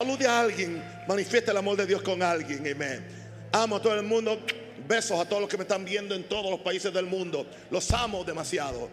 [0.00, 3.04] Salude a alguien, manifiesta el amor de Dios con alguien, amén.
[3.50, 4.38] Amo a todo el mundo,
[4.86, 7.44] besos a todos los que me están viendo en todos los países del mundo.
[7.68, 8.88] Los amo demasiado.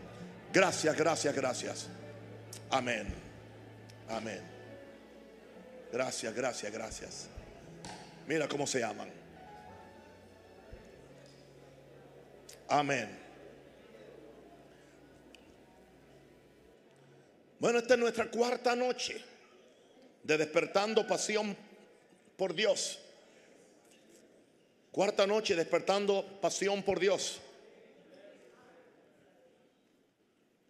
[0.51, 1.87] Gracias, gracias, gracias.
[2.71, 3.13] Amén.
[4.09, 4.41] Amén.
[5.93, 7.27] Gracias, gracias, gracias.
[8.25, 9.11] Mira cómo se aman.
[12.67, 13.15] Amén.
[17.59, 19.34] Bueno, esta es nuestra cuarta noche
[20.25, 21.55] de despertando pasión
[22.35, 22.99] por Dios.
[24.91, 27.39] Cuarta noche despertando pasión por Dios.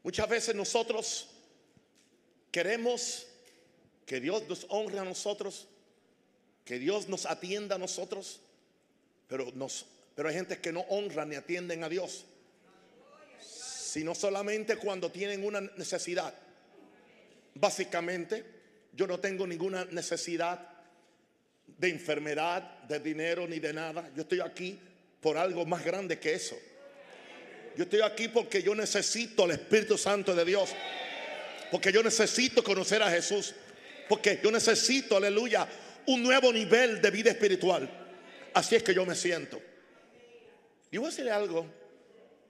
[0.03, 1.29] Muchas veces nosotros
[2.51, 3.27] queremos
[4.05, 5.67] que Dios nos honre a nosotros,
[6.65, 8.41] que Dios nos atienda a nosotros,
[9.29, 9.85] pero, nos,
[10.15, 12.25] pero hay gente que no honran ni atienden a Dios,
[13.41, 16.33] sino solamente cuando tienen una necesidad.
[17.53, 18.54] Básicamente,
[18.95, 20.59] yo no tengo ninguna necesidad
[21.67, 24.09] de enfermedad, de dinero ni de nada.
[24.15, 24.79] Yo estoy aquí
[25.19, 26.57] por algo más grande que eso.
[27.75, 30.69] Yo estoy aquí porque yo necesito el Espíritu Santo de Dios.
[31.71, 33.53] Porque yo necesito conocer a Jesús.
[34.07, 35.67] Porque yo necesito, aleluya,
[36.05, 37.89] un nuevo nivel de vida espiritual.
[38.53, 39.61] Así es que yo me siento.
[40.89, 41.65] Y voy a decirle algo.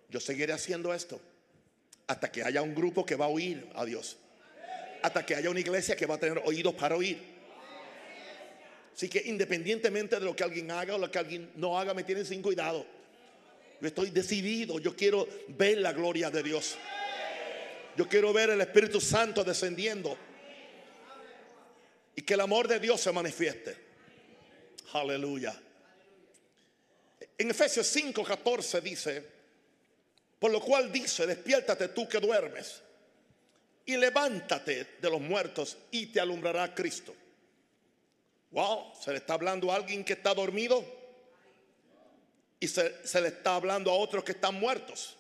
[0.10, 1.20] Yo seguiré haciendo esto
[2.06, 4.18] hasta que haya un grupo que va a oír a Dios
[5.06, 7.20] hasta que haya una iglesia que va a tener oídos para oír.
[8.92, 12.04] Así que independientemente de lo que alguien haga o lo que alguien no haga, me
[12.04, 12.84] tienen sin cuidado.
[13.80, 16.76] Yo estoy decidido, yo quiero ver la gloria de Dios.
[17.96, 20.18] Yo quiero ver el Espíritu Santo descendiendo.
[22.16, 23.78] Y que el amor de Dios se manifieste.
[24.94, 25.62] Aleluya.
[27.38, 29.24] En Efesios 5:14 dice,
[30.40, 32.82] por lo cual dice, despiértate tú que duermes
[33.86, 37.16] y levántate de los muertos y te alumbrará Cristo.
[38.52, 40.84] Wow, se le está hablando a alguien que está dormido
[42.60, 45.16] y se, le está hablando a otros que están muertos.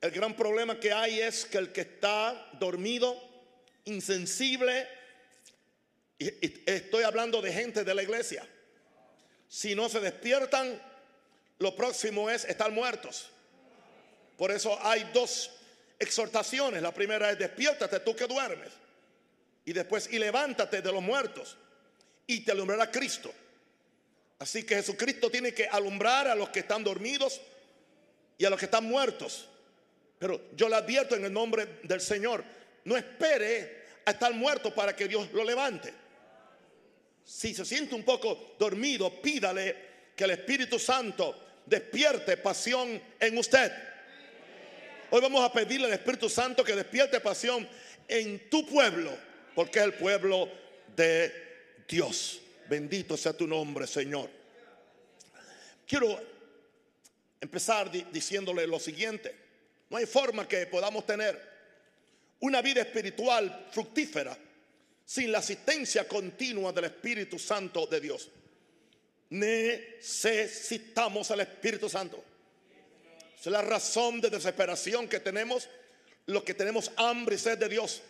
[0.00, 3.16] El gran problema que hay es que el que está dormido,
[3.84, 4.86] insensible,
[6.18, 8.46] estoy hablando de gente de la iglesia,
[9.48, 10.80] si no se despiertan,
[11.58, 13.30] lo próximo es estar muertos.
[14.36, 15.50] Por eso hay dos
[15.98, 16.82] exhortaciones.
[16.82, 18.70] La primera es despiértate tú que duermes.
[19.64, 21.56] Y después, y levántate de los muertos.
[22.26, 23.32] Y te alumbrará Cristo.
[24.38, 27.40] Así que Jesucristo tiene que alumbrar a los que están dormidos
[28.36, 29.48] y a los que están muertos.
[30.18, 32.44] Pero yo le advierto en el nombre del Señor,
[32.84, 35.92] no espere a estar muerto para que Dios lo levante.
[37.24, 43.70] Si se siente un poco dormido, pídale que el Espíritu Santo despierte pasión en usted.
[45.10, 47.66] Hoy vamos a pedirle al Espíritu Santo que despierte pasión
[48.06, 49.10] en tu pueblo,
[49.54, 50.50] porque es el pueblo
[50.94, 51.32] de
[51.88, 52.40] Dios.
[52.68, 54.28] Bendito sea tu nombre, Señor.
[55.86, 56.20] Quiero
[57.40, 59.34] empezar diciéndole lo siguiente.
[59.88, 61.40] No hay forma que podamos tener
[62.40, 64.36] una vida espiritual fructífera
[65.06, 68.28] sin la asistencia continua del Espíritu Santo de Dios.
[69.30, 72.22] Necesitamos al Espíritu Santo.
[73.40, 75.68] Es la razón de desesperación que tenemos
[76.28, 78.02] los que tenemos hambre y sed de Dios.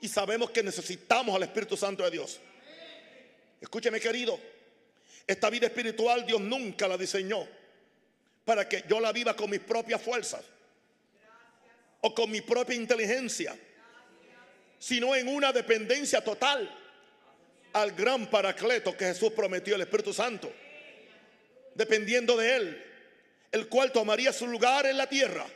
[0.00, 2.40] Y sabemos que necesitamos al Espíritu Santo de Dios.
[3.60, 4.38] Escúcheme querido,
[5.26, 7.46] esta vida espiritual Dios nunca la diseñó
[8.44, 10.42] para que yo la viva con mis propias fuerzas
[12.00, 13.56] o con mi propia inteligencia,
[14.78, 16.70] sino en una dependencia total
[17.72, 20.52] al gran paracleto que Jesús prometió, el Espíritu Santo,
[21.74, 22.93] dependiendo de Él
[23.54, 25.46] el cual tomaría su lugar en la tierra.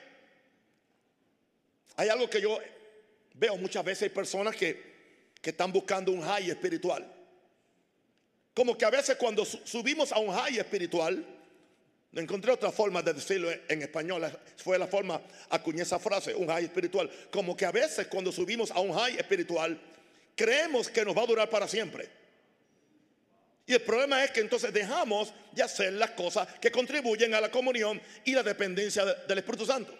[1.96, 2.56] Hay algo que yo
[3.34, 4.86] veo muchas veces, hay personas que,
[5.42, 7.10] están buscando un high espiritual.
[8.54, 11.24] Como que a veces cuando subimos a un high espiritual,
[12.12, 16.46] no encontré otra forma de decirlo en español, fue la forma, acuñé esa frase, un
[16.46, 17.10] high espiritual.
[17.30, 19.80] Como que a veces cuando subimos a un high espiritual,
[20.36, 22.08] creemos que nos va a durar para siempre.
[23.68, 27.50] Y el problema es que entonces dejamos de hacer las cosas que contribuyen a la
[27.50, 29.94] comunión y la dependencia del Espíritu Santo.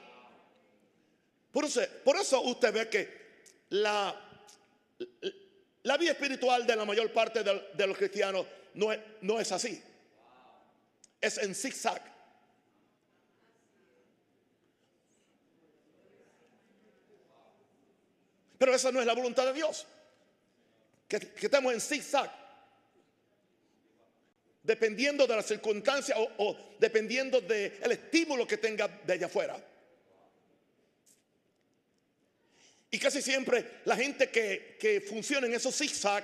[1.53, 4.19] Por eso, usted ve que la,
[5.83, 9.83] la vida espiritual de la mayor parte de, los cristianos no es, no es así.
[11.21, 12.01] Es en zigzag.
[18.57, 19.87] Pero esa no es la voluntad de Dios.
[21.07, 22.48] Que, que estemos en zigzag
[24.69, 29.59] dependiendo de la circunstancia o, dependiendo del estímulo que tenga de allá afuera.
[32.91, 36.23] Y casi siempre la gente que, que funciona en esos zigzag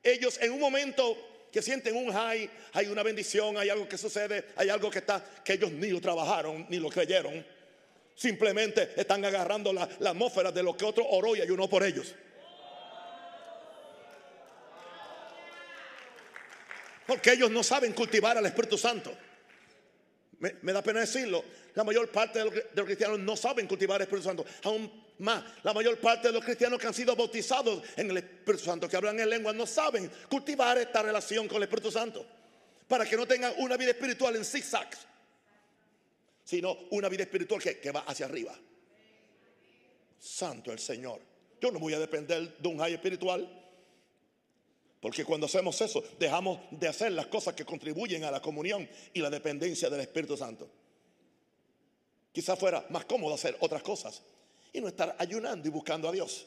[0.00, 4.44] ellos en un momento que sienten un high, hay una bendición, hay algo que sucede,
[4.54, 7.44] hay algo que está, que ellos ni lo trabajaron, ni lo creyeron.
[8.14, 12.14] Simplemente están agarrando la, la atmósfera de lo que otro oró y ayunó por ellos.
[17.06, 19.16] Porque ellos no saben cultivar al Espíritu Santo.
[20.38, 21.44] Me, da pena decirlo.
[21.74, 22.44] La mayor parte de
[22.74, 24.44] los, cristianos no saben cultivar el Espíritu Santo.
[24.64, 28.64] Aún más, la mayor parte de los cristianos que han sido bautizados en el Espíritu
[28.64, 32.26] Santo, que hablan en lengua, no saben cultivar esta relación con el Espíritu Santo.
[32.88, 34.98] Para que no tengan una vida espiritual en zigzags,
[36.44, 38.56] sino una vida espiritual que, que va hacia arriba.
[40.18, 41.20] Santo el Señor.
[41.60, 43.65] Yo no voy a depender de un high espiritual.
[45.00, 49.20] Porque cuando hacemos eso, dejamos de hacer las cosas que contribuyen a la comunión y
[49.20, 50.68] la dependencia del Espíritu Santo.
[52.32, 54.22] Quizás fuera más cómodo hacer otras cosas
[54.72, 56.46] y no estar ayunando y buscando a Dios.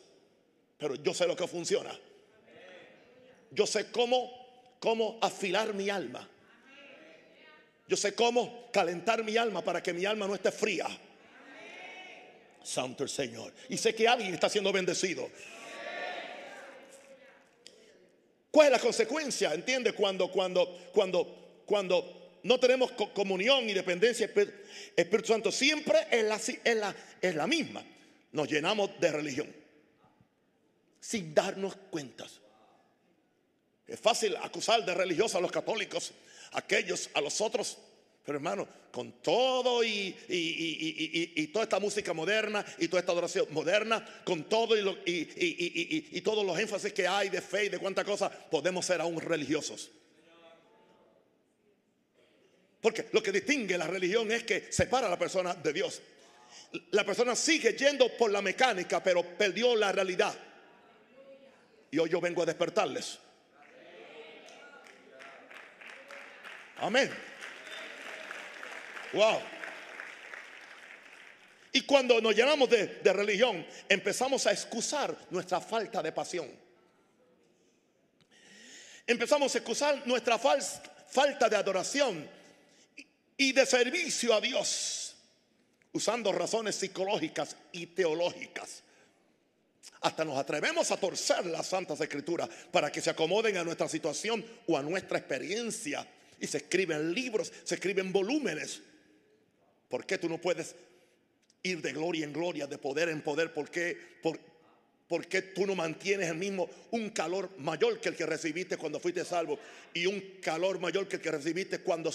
[0.78, 1.98] Pero yo sé lo que funciona.
[3.52, 6.28] Yo sé cómo, cómo afilar mi alma.
[7.88, 10.88] Yo sé cómo calentar mi alma para que mi alma no esté fría.
[12.64, 13.52] Santo el Señor.
[13.68, 15.28] Y sé que alguien está siendo bendecido.
[18.52, 19.54] ¿Cuál es la consecuencia?
[19.54, 19.94] ¿Entiende?
[19.94, 24.26] Cuando, cuando, cuando, cuando no tenemos comunión y dependencia
[24.96, 27.84] Espíritu Santo, siempre es la, es, la, es la misma.
[28.32, 29.60] Nos llenamos de religión
[31.00, 32.40] sin darnos cuentas.
[33.88, 36.12] Es fácil acusar de religiosos a los católicos,
[36.52, 37.78] aquellos a los otros
[38.26, 44.06] pero hermano, con todo y, y, toda esta música moderna y toda esta adoración moderna,
[44.24, 44.76] con todo
[45.06, 49.20] y, todos los énfasis que hay de fe y de cuánta cosa, podemos ser aún
[49.20, 49.90] religiosos.
[52.82, 56.02] Porque lo que distingue la religión es que separa a la persona de Dios.
[56.92, 60.34] La persona sigue yendo por la mecánica, pero perdió la realidad.
[61.92, 63.20] Y hoy yo vengo a despertarles.
[66.78, 67.29] Amén.
[69.14, 69.40] Wow.
[71.72, 76.50] Y cuando nos llenamos de, religión, empezamos a excusar nuestra falta de pasión.
[79.06, 82.28] Empezamos a excusar nuestra falta de adoración
[83.38, 85.16] y de servicio a Dios,
[85.94, 88.84] usando razones psicológicas y teológicas.
[90.02, 94.46] Hasta nos atrevemos a torcer las santas escrituras para que se acomoden a nuestra situación
[94.68, 96.08] o a nuestra experiencia.
[96.40, 98.82] Y se escriben libros, se escriben volúmenes
[99.90, 100.76] ¿Por qué tú no puedes
[101.64, 103.54] ir de gloria en gloria, de poder en poder?
[103.54, 108.28] ¿Por qué, por, qué tú no mantienes el mismo, un calor mayor que el que
[108.28, 109.60] recibiste cuando fuiste salvo
[109.94, 112.12] y un calor mayor que el que recibiste cuando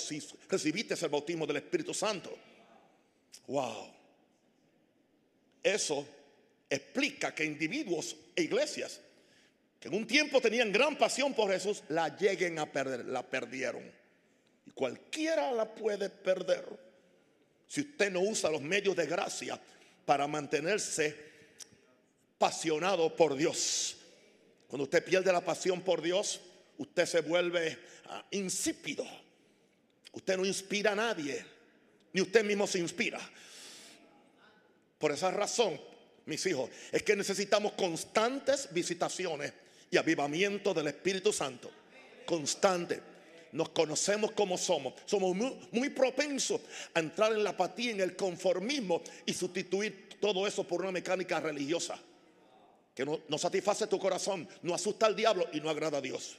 [0.48, 2.38] recibiste el bautismo del Espíritu Santo?
[3.48, 3.92] Wow.
[5.62, 6.06] Eso
[6.70, 9.00] explica que individuos e iglesias
[9.80, 13.82] que en un tiempo tenían gran pasión por Jesús, la lleguen a perder, la perdieron.
[14.64, 16.64] Y cualquiera la puede perder
[17.74, 19.60] si usted no usa los medios de gracia
[20.06, 21.16] para mantenerse
[22.36, 23.96] apasionado por Dios.
[24.68, 26.40] Cuando usted pierde la pasión por Dios,
[26.78, 27.76] usted se vuelve
[28.06, 29.04] ah, insípido.
[30.12, 31.44] Usted no inspira a nadie,
[32.12, 33.18] ni usted mismo se inspira.
[34.96, 35.80] Por esa razón,
[36.26, 39.52] mis hijos, es que necesitamos constantes visitaciones
[39.90, 41.72] y avivamiento del Espíritu Santo.
[42.24, 43.13] Constante
[43.54, 44.94] nos conocemos como somos.
[45.06, 45.34] Somos
[45.72, 46.60] muy, propensos
[46.92, 51.40] a entrar en la apatía, en el conformismo y sustituir todo eso por una mecánica
[51.40, 51.98] religiosa
[52.94, 56.36] que no, satisface tu corazón, no asusta al diablo y no agrada a Dios.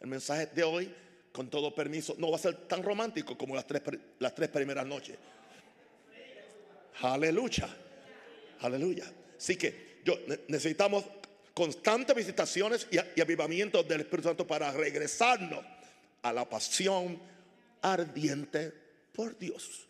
[0.00, 0.94] El mensaje de hoy,
[1.32, 3.82] con todo permiso, no va a ser tan romántico como las tres,
[4.18, 5.16] las tres primeras noches.
[7.02, 7.68] Aleluya.
[8.60, 9.04] Aleluya.
[9.36, 10.14] Así que yo
[10.48, 11.04] necesitamos
[11.56, 15.64] constantes visitaciones y, y avivamiento del Espíritu Santo para regresarnos
[16.20, 17.18] a la pasión
[17.80, 18.74] ardiente
[19.14, 19.86] por Dios.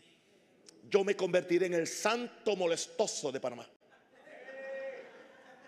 [0.88, 3.68] Yo me convertiré en el santo molestoso de Panamá.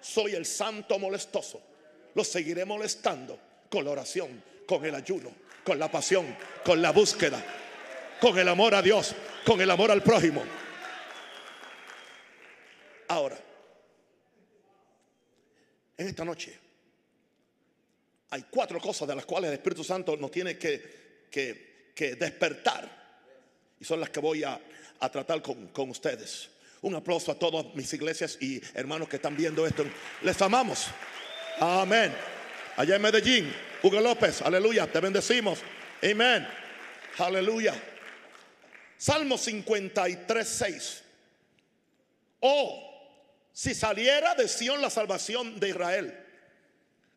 [0.00, 1.60] Soy el santo molestoso.
[2.14, 3.36] Lo seguiré molestando
[3.68, 5.32] con la oración, con el ayuno,
[5.64, 7.44] con la pasión, con la búsqueda,
[8.20, 10.44] con el amor a Dios, con el amor al prójimo.
[13.08, 13.36] Ahora,
[15.98, 16.58] en esta noche
[18.30, 22.96] hay cuatro cosas de las cuales el Espíritu Santo nos tiene que, que, despertar.
[23.80, 24.60] Y son las que voy a,
[25.10, 26.50] tratar con, con ustedes.
[26.82, 29.84] Un aplauso a todas mis iglesias y hermanos que están viendo esto.
[30.22, 30.88] Les amamos.
[31.58, 32.14] Amén.
[32.76, 33.52] Allá en Medellín,
[33.82, 35.60] Hugo López, aleluya, te bendecimos.
[36.02, 36.46] Amén.
[37.18, 37.74] Aleluya.
[38.96, 41.02] Salmo 53, 6.
[42.40, 42.87] Oh,
[43.58, 46.16] si saliera de Sión la salvación de Israel,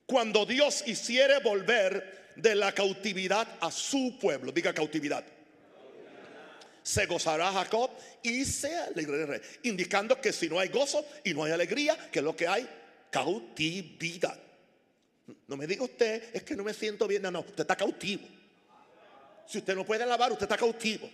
[0.08, 4.52] cuando Dios hiciere volver de la cautividad a su pueblo.
[4.52, 5.24] Diga cautividad.
[6.82, 7.92] Se gozará Jacob
[8.24, 9.40] y se alegrará.
[9.62, 12.68] Indicando que si no hay gozo y no hay alegría, que es lo que hay,
[13.12, 14.40] cautividad.
[15.46, 17.22] No me diga usted, es que no me siento bien.
[17.22, 18.28] No, no, usted está cautivo.
[19.46, 21.08] Si usted no puede alabar, usted está cautivo.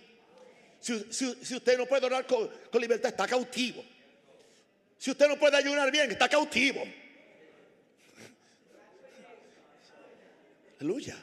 [0.80, 3.84] Si, usted no puede orar con, con libertad, está cautivo.
[4.98, 6.82] Si usted no puede ayunar bien, está cautivo.
[10.80, 11.16] Aleluya.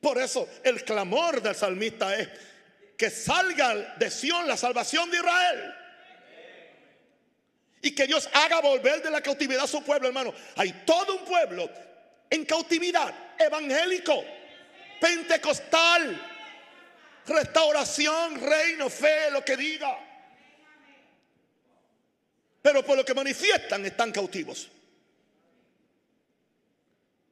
[0.00, 2.28] Por eso el clamor del salmista es
[2.96, 5.74] que salga de Sión la salvación de Israel.
[7.82, 10.32] Y que Dios haga volver de la cautividad a su pueblo, hermano.
[10.56, 11.68] Hay todo un pueblo
[12.30, 14.24] en cautividad, evangélico,
[15.00, 16.20] pentecostal,
[17.26, 19.98] restauración, reino, fe, lo que diga.
[22.64, 24.70] Pero por lo que manifiestan están cautivos.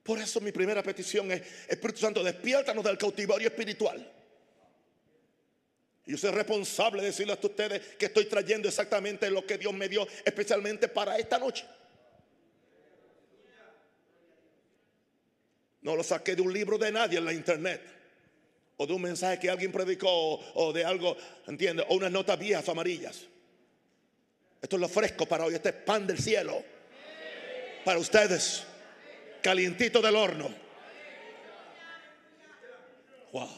[0.02, 4.12] Por eso mi primera petición es, Espíritu Santo, despiértanos del cautiverio espiritual.
[6.04, 9.88] Yo soy responsable de decirles a ustedes que estoy trayendo exactamente lo que Dios me
[9.88, 11.64] dio especialmente para esta noche.
[15.80, 17.80] No lo saqué de un libro de nadie en la internet.
[18.76, 20.08] O de un mensaje que alguien predicó.
[20.10, 21.86] O, de algo, ¿entiendes?
[21.88, 23.31] O unas notas viejas amarillas.
[24.62, 25.56] Esto es lo fresco para hoy.
[25.56, 26.62] Este es pan del cielo.
[27.84, 28.62] Para ustedes
[29.42, 30.48] calientito del horno.
[33.32, 33.50] Wow.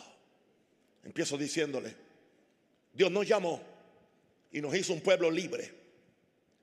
[1.04, 1.94] Empiezo diciéndole,
[2.92, 3.60] Dios nos llamó
[4.50, 5.70] y nos hizo un pueblo libre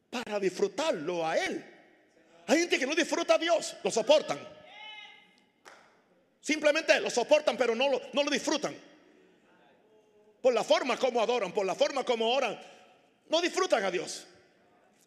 [0.10, 1.64] para disfrutarlo a Él.
[2.48, 4.40] Hay gente que no disfruta a Dios, lo soportan.
[6.42, 8.76] Simplemente lo soportan, pero no lo, no lo disfrutan.
[10.42, 12.60] Por la forma como adoran, por la forma como oran,
[13.30, 14.26] no disfrutan a Dios.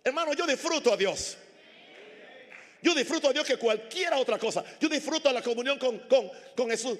[0.04, 1.38] Hermano, yo disfruto a Dios.
[2.82, 4.62] Yo disfruto a Dios que cualquier otra cosa.
[4.78, 6.00] Yo disfruto la comunión con,
[6.54, 6.98] con, Jesús.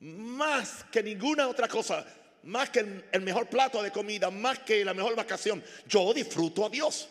[0.00, 2.04] Más que ninguna otra cosa.
[2.42, 4.30] Más que el, el mejor plato de comida.
[4.30, 5.64] Más que la mejor vacación.
[5.86, 7.08] Yo disfruto a Dios.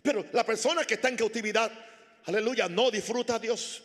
[0.00, 1.70] Pero la persona que está en cautividad,
[2.24, 3.82] aleluya, no disfruta a Dios.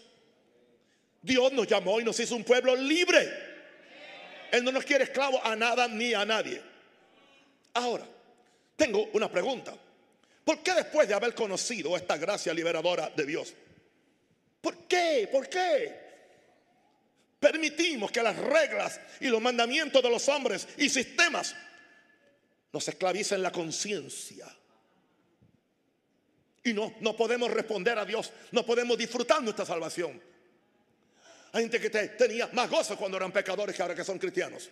[1.21, 3.27] Dios nos llamó y nos hizo un pueblo libre.
[4.51, 6.61] Él no nos quiere esclavos a nada ni a nadie.
[7.75, 8.07] Ahora,
[8.75, 9.73] tengo una pregunta.
[10.43, 13.53] ¿Por qué después de haber conocido esta gracia liberadora de Dios?
[14.61, 15.27] ¿Por qué?
[15.31, 16.05] ¿Por qué?
[17.39, 21.55] Permitimos que las reglas y los mandamientos de los hombres y sistemas
[22.71, 24.47] nos esclavicen la conciencia.
[26.63, 30.21] Y no, no podemos responder a Dios, no podemos disfrutar nuestra salvación.
[31.51, 34.69] Hay gente que tenía más gozo cuando eran pecadores que ahora que son cristianos.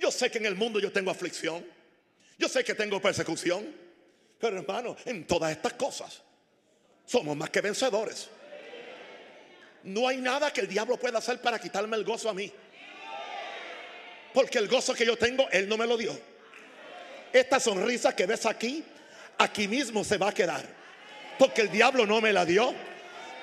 [0.00, 1.64] Yo sé que en el mundo yo tengo aflicción.
[2.38, 3.66] Yo sé que tengo persecución,
[4.38, 6.22] pero hermano, en todas estas cosas
[7.04, 8.30] somos más que vencedores.
[9.82, 12.50] No hay nada que el diablo pueda hacer para quitarme el gozo a mí.
[14.32, 16.18] Porque el gozo que yo tengo, Él no me lo dio.
[17.32, 18.82] Esta sonrisa que ves aquí,
[19.36, 20.64] aquí mismo se va a quedar.
[21.38, 22.74] Porque el diablo no me la dio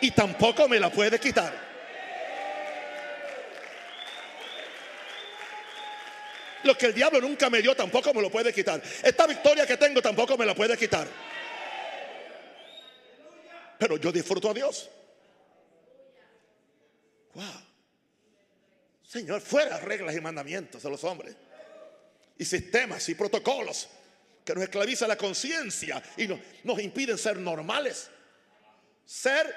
[0.02, 1.67] y tampoco me la puede quitar.
[6.68, 8.84] Lo que el diablo nunca me dio tampoco me lo puede quitar.
[9.02, 11.08] Esta victoria que tengo tampoco me la puede quitar.
[13.80, 14.90] Pero yo disfruto a Dios.
[17.34, 17.46] Wow.
[19.02, 21.38] Señor, fuera reglas y mandamientos de los hombres.
[22.38, 23.88] Y sistemas y protocolos
[24.44, 28.10] que nos esclavizan la conciencia y nos impiden ser normales.
[29.06, 29.56] Ser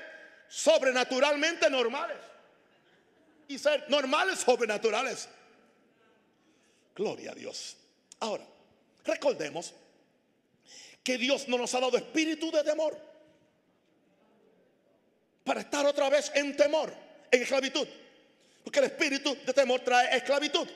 [0.48, 2.18] sobrenaturalmente normales.
[3.48, 5.28] Y ser normales sobrenaturales.
[6.94, 7.76] Gloria a Dios.
[8.20, 8.46] Ahora,
[9.04, 9.74] recordemos
[11.02, 12.96] que Dios no nos ha dado espíritu de temor
[15.44, 16.92] para estar otra vez en temor,
[17.30, 17.88] en esclavitud.
[18.62, 20.68] Porque el espíritu de temor trae esclavitud.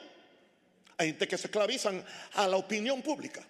[0.97, 2.05] Hay gente que se esclavizan
[2.35, 3.45] a la opinión pública.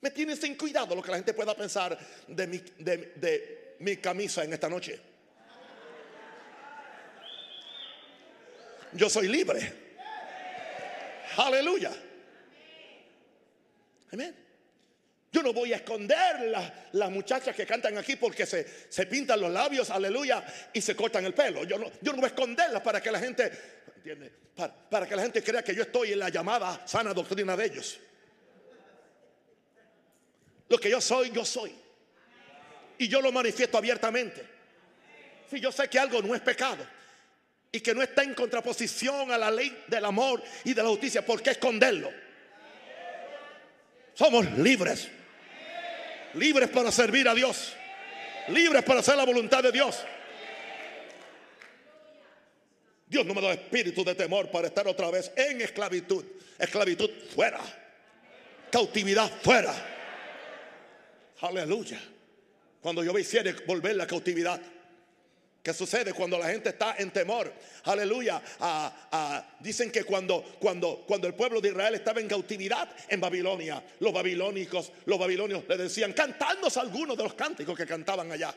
[0.00, 4.42] Me tiene sin cuidado lo que la gente pueda pensar de mi, de mi camisa
[4.42, 5.00] en esta noche.
[8.92, 9.89] Yo soy libre.
[11.36, 11.92] Aleluya.
[14.12, 14.34] Amén.
[15.32, 16.50] Yo no voy a esconder
[16.92, 21.24] las, muchachas que cantan aquí porque se, se, pintan los labios, aleluya, y se cortan
[21.24, 21.62] el pelo.
[21.64, 23.50] Yo no, yo no voy a esconderlas para que la gente,
[23.96, 24.32] ¿entiende?
[24.56, 27.64] Para, para que la gente crea que yo estoy en la llamada sana doctrina de
[27.64, 28.00] ellos.
[30.68, 31.74] Lo que yo soy, yo soy.
[32.98, 34.44] Y yo lo manifiesto abiertamente.
[35.48, 36.84] Si yo sé que algo no es pecado,
[37.72, 41.24] y que no está en contraposición a la ley del amor y de la justicia,
[41.24, 42.10] ¿por qué esconderlo?
[44.14, 45.08] Somos libres.
[46.34, 47.74] Libres para servir a Dios.
[48.48, 49.98] Libres para hacer la voluntad de Dios.
[53.06, 56.24] Dios no me da espíritu de temor para estar otra vez en esclavitud.
[56.58, 57.60] Esclavitud fuera.
[58.70, 59.74] Cautividad fuera.
[61.40, 62.00] Aleluya.
[62.80, 64.60] Cuando yo hiciera volver la cautividad.
[65.62, 67.52] ¿Qué sucede cuando la gente está en temor?
[67.84, 68.40] Aleluya.
[68.60, 73.20] Ah, ah, dicen que cuando, cuando, cuando el pueblo de Israel estaba en cautividad en
[73.20, 78.54] Babilonia, los babilónicos, los babilonios le decían, cantadnos algunos de los cánticos que cantaban allá.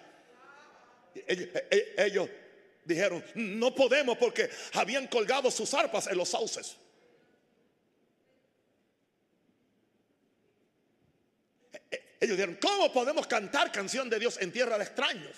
[1.28, 1.50] Ellos,
[1.98, 2.30] ellos
[2.86, 6.78] dijeron, no podemos porque habían colgado sus arpas en los sauces.
[12.22, 15.36] Ellos dijeron, ¿cómo podemos cantar canción de Dios en tierra de extraños?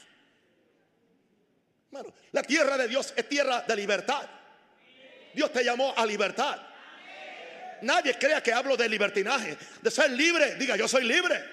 [2.31, 4.27] La tierra de Dios es tierra de libertad.
[5.33, 6.61] Dios te llamó a libertad.
[7.81, 10.55] Nadie crea que hablo de libertinaje, de ser libre.
[10.55, 11.43] Diga, yo soy libre.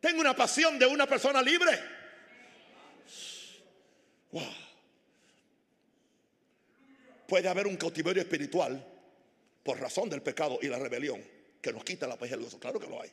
[0.00, 1.80] Tengo una pasión de una persona libre.
[7.26, 8.84] Puede haber un cautiverio espiritual
[9.62, 11.22] por razón del pecado y la rebelión
[11.60, 12.60] que nos quita la paz y el gozo.
[12.60, 13.10] Claro que lo hay.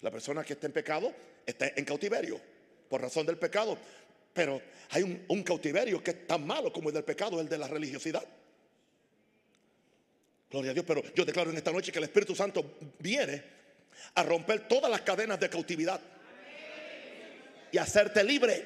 [0.00, 1.14] La persona que está en pecado
[1.46, 2.57] está en cautiverio
[2.88, 3.78] por razón del pecado.
[4.32, 7.68] Pero hay un, cautiverio que es tan malo como el del pecado, el de la
[7.68, 8.24] religiosidad.
[10.50, 13.42] Gloria a Dios, pero yo declaro en esta noche que el Espíritu Santo viene
[14.14, 16.00] a romper todas las cadenas de cautividad
[17.70, 18.64] y hacerte libre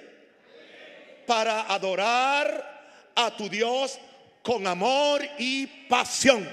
[1.26, 3.98] para adorar a tu Dios
[4.42, 6.48] con amor y pasión.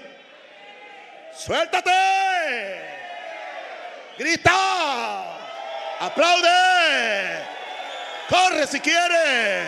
[1.35, 1.91] Suéltate,
[4.17, 7.58] grita, aplaude.
[8.29, 9.67] Corre si quieres.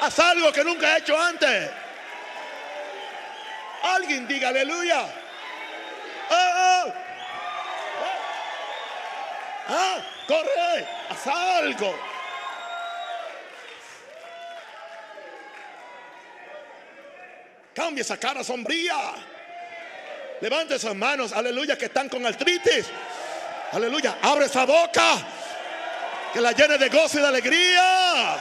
[0.00, 1.70] Haz algo que nunca he hecho antes.
[3.82, 5.04] Alguien diga aleluya.
[6.30, 6.92] Oh, oh.
[9.68, 11.94] Ah, corre, haz algo.
[17.74, 18.96] Cambia esa cara sombría.
[20.40, 22.86] Levante esas manos, aleluya, que están con artritis.
[23.72, 25.41] Aleluya, abre esa boca
[26.32, 28.36] que la llene de gozo y de alegría.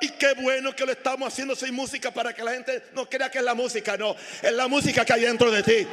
[0.00, 3.30] Y qué bueno que lo estamos haciendo sin música para que la gente no crea
[3.30, 5.86] que es la música, no, es la música que hay dentro de ti,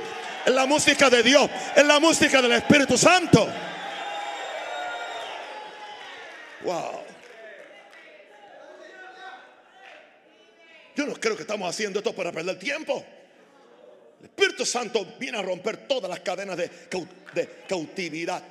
[0.46, 3.48] es la música de Dios, es la música del Espíritu Santo.
[6.64, 7.02] Wow.
[10.96, 13.06] Yo no creo que estamos haciendo esto para perder tiempo.
[14.22, 16.70] El Espíritu Santo viene a romper todas las cadenas de,
[17.68, 18.44] cautividad,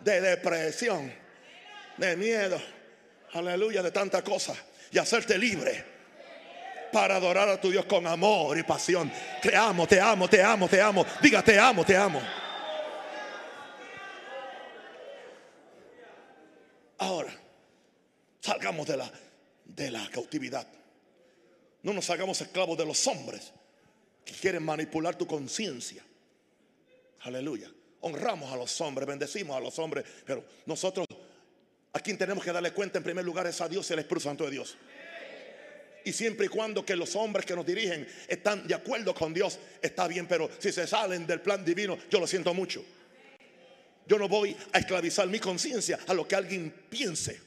[0.00, 1.12] de depresión,
[1.98, 2.58] de miedo,
[3.34, 4.54] aleluya, de tanta cosa
[4.90, 5.84] y hacerte libre
[6.90, 9.12] para adorar a tu Dios con amor y pasión.
[9.42, 11.04] Te amo, te amo, te amo, te amo.
[11.20, 12.22] Diga, te amo, te amo.
[16.96, 17.30] Ahora,
[18.40, 19.10] salgamos de la,
[19.66, 20.66] de la cautividad.
[21.82, 23.52] No nos hagamos esclavos de los hombres
[24.24, 26.04] que quieren manipular tu conciencia.
[27.20, 27.70] Aleluya.
[28.02, 31.06] Honramos a los hombres, bendecimos a los hombres, pero nosotros
[31.92, 34.24] a quien tenemos que darle cuenta en primer lugar es a Dios y al Espíritu
[34.24, 34.76] Santo de Dios.
[36.04, 39.58] Y siempre y cuando que los hombres que nos dirigen están de acuerdo con Dios,
[39.82, 42.82] está bien, pero si se salen del plan divino, yo lo siento mucho.
[44.06, 47.40] Yo no voy a esclavizar mi conciencia a lo que alguien piense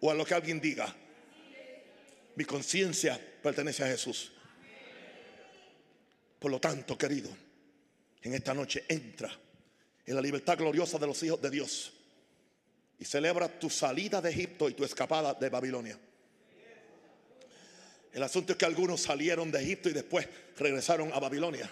[0.00, 0.94] o a lo que alguien diga.
[2.36, 4.32] Mi conciencia pertenece a Jesús.
[6.40, 7.30] Por lo tanto, querido,
[8.22, 9.30] en esta noche entra
[10.06, 11.92] en la libertad gloriosa de los hijos de Dios
[12.98, 15.98] y celebra tu salida de Egipto y tu escapada de Babilonia.
[18.12, 20.26] El asunto es que algunos salieron de Egipto y después
[20.56, 21.70] regresaron a Babilonia.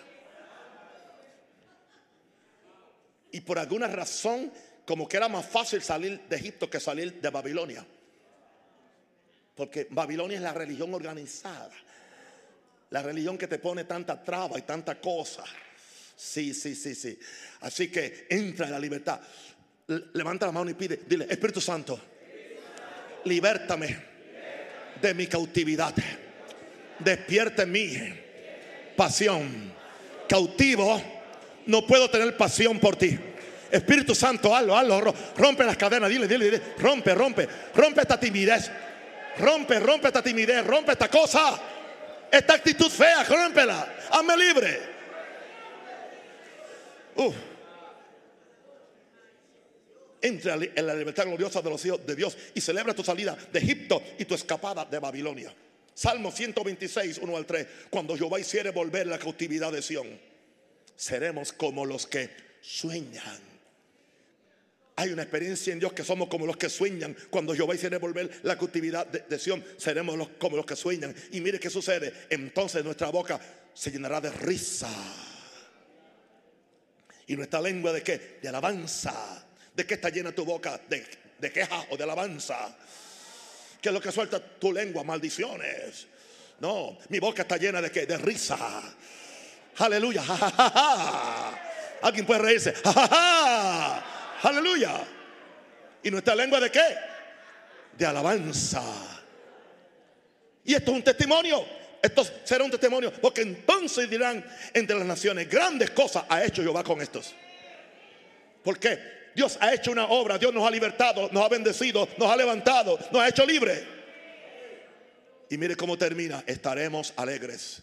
[3.32, 4.52] Y por alguna razón,
[4.86, 7.84] como que era más fácil salir de Egipto que salir de Babilonia.
[9.54, 11.74] Porque Babilonia es la religión organizada.
[12.90, 15.44] La religión que te pone tanta traba y tanta cosa.
[16.16, 17.18] Sí, sí, sí, sí.
[17.60, 19.20] Así que entra en la libertad.
[20.14, 21.98] Levanta la mano y pide, dile, Espíritu Santo,
[23.24, 24.04] libértame
[25.00, 25.94] de mi cautividad.
[26.98, 27.96] Despierte en mí
[28.96, 29.72] pasión.
[30.28, 31.00] Cautivo,
[31.66, 33.18] no puedo tener pasión por ti.
[33.70, 38.70] Espíritu Santo, hazlo, hazlo, rompe las cadenas, dile, dile, dile, rompe, rompe, rompe esta timidez,
[39.38, 41.58] rompe, rompe esta timidez, rompe esta cosa.
[42.30, 43.96] Esta actitud fea, rómpela.
[44.10, 44.98] Hazme libre.
[50.20, 53.58] Entra en la libertad gloriosa de los hijos de Dios y celebra tu salida de
[53.58, 55.54] Egipto y tu escapada de Babilonia.
[55.94, 57.66] Salmo 126, 1 al 3.
[57.90, 60.20] Cuando Jehová hiciere volver la cautividad de Sión,
[60.94, 63.57] seremos como los que sueñan.
[64.98, 67.16] Hay una experiencia en Dios que somos como los que sueñan.
[67.30, 71.14] Cuando Jehová hiciere volver la cautividad de, Sión, seremos como los que sueñan.
[71.30, 72.12] Y mire qué sucede.
[72.28, 73.38] Entonces nuestra boca
[73.72, 74.90] se llenará de risa.
[77.28, 78.38] ¿Y nuestra lengua de qué?
[78.42, 79.46] De alabanza.
[79.72, 80.80] ¿De qué está llena tu boca?
[80.88, 81.06] De,
[81.38, 82.76] de queja o de alabanza.
[83.80, 85.04] ¿Qué es lo que suelta tu lengua?
[85.04, 86.08] Maldiciones.
[86.58, 88.04] No, mi boca está llena de qué?
[88.04, 88.82] De risa.
[89.76, 90.24] Aleluya.
[92.02, 92.74] Alguien puede reírse.
[94.42, 95.04] Aleluya.
[96.02, 96.84] ¿Y nuestra lengua de qué?
[97.96, 98.82] De alabanza.
[100.64, 101.64] Y esto es un testimonio.
[102.02, 103.12] Esto será un testimonio.
[103.12, 107.34] Porque entonces dirán entre las naciones, grandes cosas ha hecho Jehová con estos.
[108.62, 109.18] ¿Por qué?
[109.34, 112.98] Dios ha hecho una obra, Dios nos ha libertado, nos ha bendecido, nos ha levantado,
[113.12, 113.86] nos ha hecho libre.
[115.50, 117.82] Y mire cómo termina, estaremos alegres.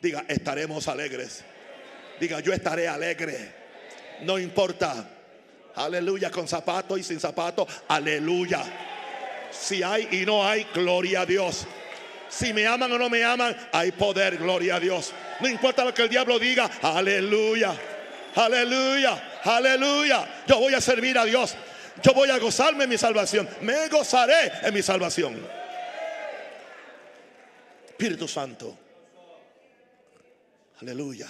[0.00, 1.44] Diga, estaremos alegres.
[2.20, 3.52] Diga, yo estaré alegre.
[4.22, 5.13] No importa.
[5.76, 7.66] Aleluya, con zapato y sin zapato.
[7.88, 8.62] Aleluya.
[9.50, 11.66] Si hay y no hay, gloria a Dios.
[12.28, 15.12] Si me aman o no me aman, hay poder, gloria a Dios.
[15.40, 17.74] No importa lo que el diablo diga, aleluya.
[18.34, 20.42] Aleluya, aleluya.
[20.46, 21.54] Yo voy a servir a Dios.
[22.02, 23.48] Yo voy a gozarme en mi salvación.
[23.60, 25.40] Me gozaré en mi salvación.
[27.86, 28.76] Espíritu Santo.
[30.80, 31.28] Aleluya.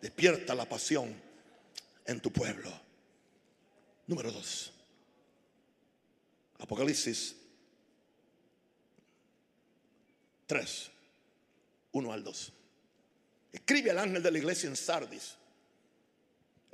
[0.00, 1.14] Despierta la pasión
[2.04, 2.83] en tu pueblo.
[4.06, 4.72] Número dos.
[6.58, 7.36] Apocalipsis
[10.46, 10.90] 3,
[11.92, 12.52] 1 al 2.
[13.52, 15.36] Escribe al ángel de la iglesia en Sardis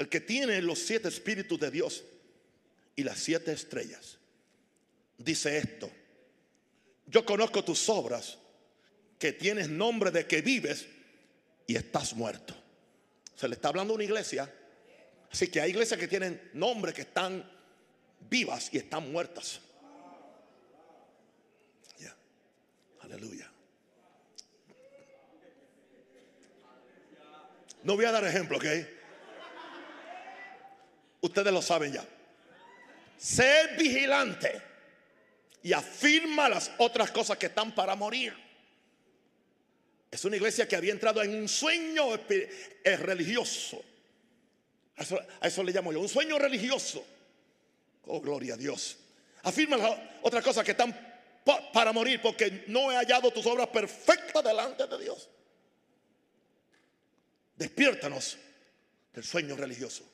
[0.01, 2.05] el que tiene los siete espíritus de Dios
[2.97, 4.17] y las siete estrellas,
[5.19, 5.91] dice esto,
[7.05, 8.39] yo conozco tus obras,
[9.19, 10.87] que tienes nombre de que vives
[11.67, 12.55] y estás muerto.
[13.37, 14.51] Se le está hablando a una iglesia,
[15.31, 17.49] así que hay iglesias que tienen nombres que están
[18.29, 19.61] vivas y están muertas.
[23.11, 23.51] Aleluya.
[27.83, 28.65] No voy a dar ejemplo, ¿ok?
[31.23, 32.05] Ustedes lo saben ya.
[33.17, 34.63] Sé vigilante
[35.63, 38.33] y afirma las otras cosas que están para morir.
[40.09, 43.83] Es una iglesia que había entrado en un sueño eh, religioso.
[45.01, 47.03] A eso, le llamo yo, un sueño religioso.
[48.07, 48.99] Oh, gloria a Dios.
[49.43, 50.95] Afirma las otras cosas que están
[51.73, 55.29] para morir porque no he hallado tus obras perfectas delante de Dios.
[57.57, 58.37] Despiértanos
[59.15, 60.05] del sueño religioso.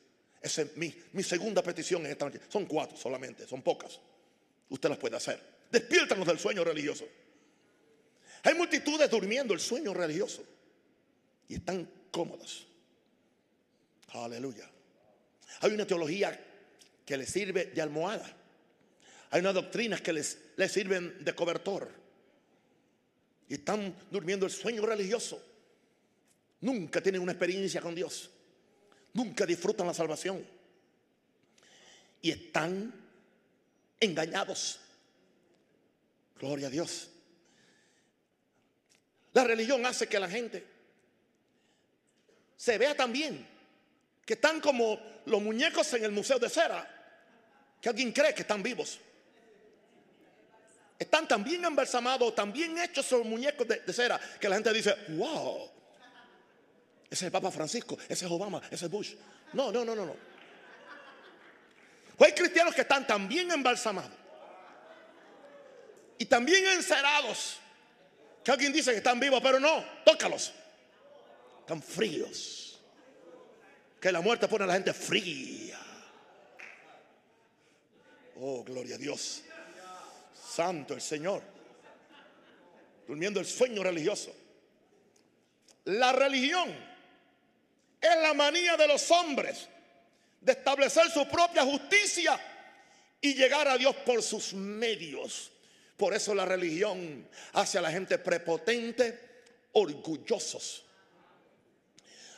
[0.40, 2.40] Esa es mi, mi segunda petición en esta noche.
[2.48, 3.98] Son cuatro solamente, son pocas.
[4.68, 5.42] Usted las puede hacer.
[5.68, 7.08] Despiértanos del sueño religioso.
[8.44, 10.44] Hay multitudes durmiendo el sueño religioso
[11.48, 12.62] y están cómodas.
[14.12, 14.70] Aleluya.
[15.60, 16.38] Hay una teología
[17.04, 18.34] que les sirve de almohada.
[19.30, 21.90] Hay unas doctrinas que les, les sirven de cobertor.
[23.48, 25.42] Y están durmiendo el sueño religioso.
[26.60, 28.30] Nunca tienen una experiencia con Dios
[29.16, 30.46] nunca disfrutan la salvación
[32.20, 32.92] y están
[33.98, 34.78] engañados.
[36.38, 37.08] Gloria a Dios.
[39.32, 40.66] La religión hace que la gente
[42.56, 43.46] se vea también
[44.26, 46.86] que están como los muñecos en el museo de cera,
[47.80, 48.98] que alguien cree que están vivos.
[50.98, 54.94] Están tan bien embalsamados, tan bien hechos esos muñecos de, cera, que la gente dice,
[55.10, 55.70] wow,
[57.04, 59.14] ese es el Papa Francisco, ese es Obama, ese es Bush.
[59.52, 60.16] No, no, no, no, no.
[62.18, 64.10] Hay cristianos que están también embalsamados
[66.18, 67.58] y también encerados.
[68.42, 70.52] Que alguien dice que están vivos, pero no, tócalos.
[71.60, 72.65] Están fríos.
[74.06, 75.76] Que la muerte pone a la gente fría.
[78.36, 79.42] Oh, gloria a Dios.
[80.32, 81.42] Santo el Señor.
[83.04, 84.32] Durmiendo el sueño religioso.
[85.86, 86.72] La religión
[88.00, 89.66] es la manía de los hombres
[90.40, 92.40] de establecer su propia justicia
[93.20, 95.50] y llegar a Dios por sus medios.
[95.96, 99.18] Por eso la religión hace a la gente prepotente,
[99.72, 100.85] orgullosos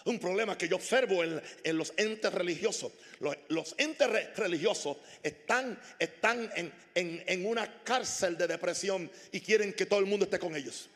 [0.09, 1.41] un problema que yo observo en,
[1.77, 2.93] los entes religiosos.
[3.49, 5.79] Los, entes religiosos están,
[6.55, 10.89] en, en una cárcel de depresión y quieren que todo el mundo esté con ellos.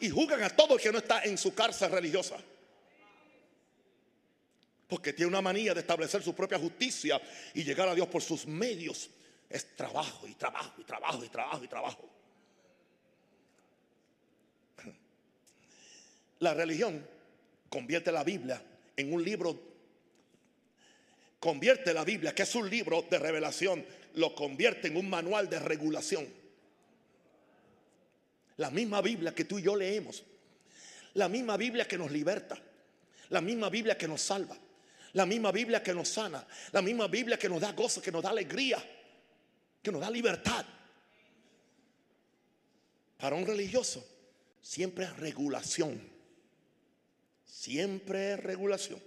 [0.00, 2.36] Y juzgan a todo el que no está en su cárcel religiosa.
[4.88, 7.20] Porque tiene una manía de establecer su propia justicia
[7.54, 9.10] y llegar a Dios por sus medios.
[9.48, 12.08] Es trabajo y trabajo y trabajo y trabajo y trabajo.
[16.40, 17.15] La religión
[17.76, 18.58] convierte la Biblia
[18.96, 19.54] en un libro,
[21.38, 23.84] convierte la Biblia, que es un libro de revelación,
[24.14, 26.26] lo convierte en un manual de regulación.
[28.56, 30.24] La misma Biblia que tú y yo leemos,
[31.12, 32.56] la misma Biblia que nos liberta,
[33.28, 34.56] la misma Biblia que nos salva,
[35.12, 38.22] la misma Biblia que nos sana, la misma Biblia que nos da gozo, que nos
[38.22, 38.82] da alegría,
[39.82, 40.64] que nos da libertad.
[43.18, 44.02] Para un religioso
[44.62, 46.15] siempre es regulación.
[47.46, 49.02] Siempre es regulación.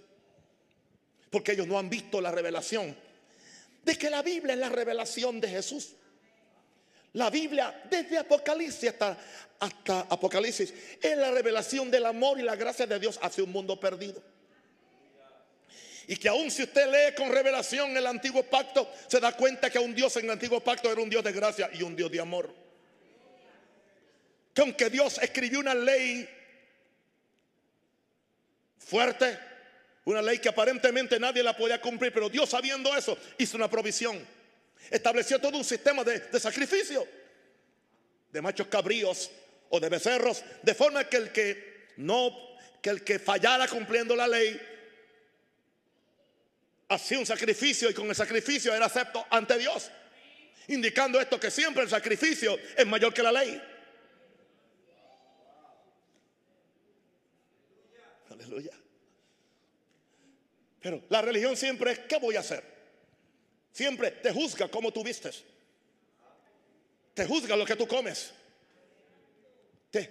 [1.30, 2.96] Porque ellos no han visto la revelación
[3.84, 5.90] de que la Biblia es la revelación de Jesús.
[7.14, 9.18] La Biblia, desde Apocalipsis hasta,
[9.58, 13.78] hasta Apocalipsis, es la revelación del amor y la gracia de Dios hacia un mundo
[13.78, 14.22] perdido.
[16.06, 19.78] Y que aun si usted lee con revelación el antiguo pacto, se da cuenta que
[19.78, 22.20] un Dios en el antiguo pacto era un Dios de gracia y un Dios de
[22.20, 22.52] amor.
[24.52, 26.28] Que aunque Dios escribió una ley
[28.80, 29.38] fuerte,
[30.04, 34.18] una ley que aparentemente nadie la podía cumplir, pero Dios sabiendo eso hizo una provisión.
[34.90, 37.06] Estableció todo un sistema de, sacrificio,
[38.32, 39.30] de machos cabríos
[39.68, 42.36] o de becerros, de forma que el que no,
[42.82, 44.60] que el que fallara cumpliendo la ley,
[46.88, 49.90] hacía un sacrificio y con el sacrificio era acepto ante Dios.
[50.68, 53.60] Indicando esto que siempre el sacrificio es mayor que la ley.
[60.80, 62.64] Pero la religión siempre es, ¿qué voy a hacer?
[63.72, 65.44] Siempre te juzga como tú vistes.
[67.14, 68.32] Te juzga lo que tú comes.
[69.90, 70.10] Te,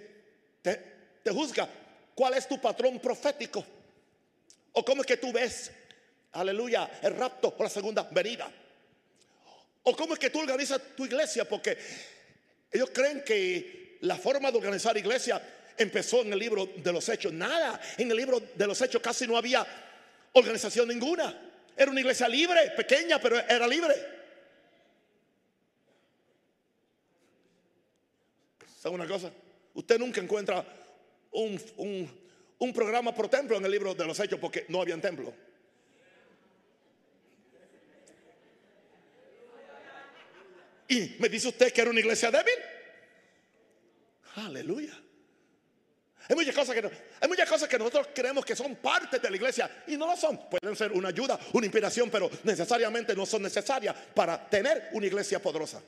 [0.62, 0.74] te,
[1.22, 1.68] te juzga
[2.14, 3.64] cuál es tu patrón profético.
[4.72, 5.72] O cómo es que tú ves,
[6.32, 8.50] aleluya, el rapto o la segunda venida.
[9.82, 11.48] O cómo es que tú organizas tu iglesia.
[11.48, 11.76] Porque
[12.70, 15.42] ellos creen que la forma de organizar iglesia
[15.82, 17.32] empezó en el libro de los hechos.
[17.32, 19.66] Nada, en el libro de los hechos casi no había
[20.32, 21.34] organización ninguna.
[21.76, 23.94] Era una iglesia libre, pequeña, pero era libre.
[28.78, 29.30] ¿Sabe una cosa?
[29.74, 30.64] Usted nunca encuentra
[31.32, 31.60] un,
[32.58, 35.32] un programa por templo en el libro de los hechos porque no había templo.
[40.88, 42.54] Y me dice usted que era una iglesia débil.
[44.34, 45.00] Aleluya.
[46.30, 46.54] Hay muchas
[47.48, 50.38] cosas que, nosotros creemos que son parte de la iglesia y no lo son.
[50.48, 55.42] Pueden ser una ayuda, una inspiración, pero necesariamente no son necesarias para tener una iglesia
[55.42, 55.82] poderosa.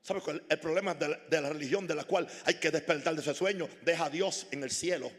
[0.00, 0.42] ¿Sabes cuál?
[0.48, 3.34] El problema de la, de la, religión de la cual hay que despertar de ese
[3.34, 3.68] sueño.
[3.82, 5.12] Deja a Dios en el cielo,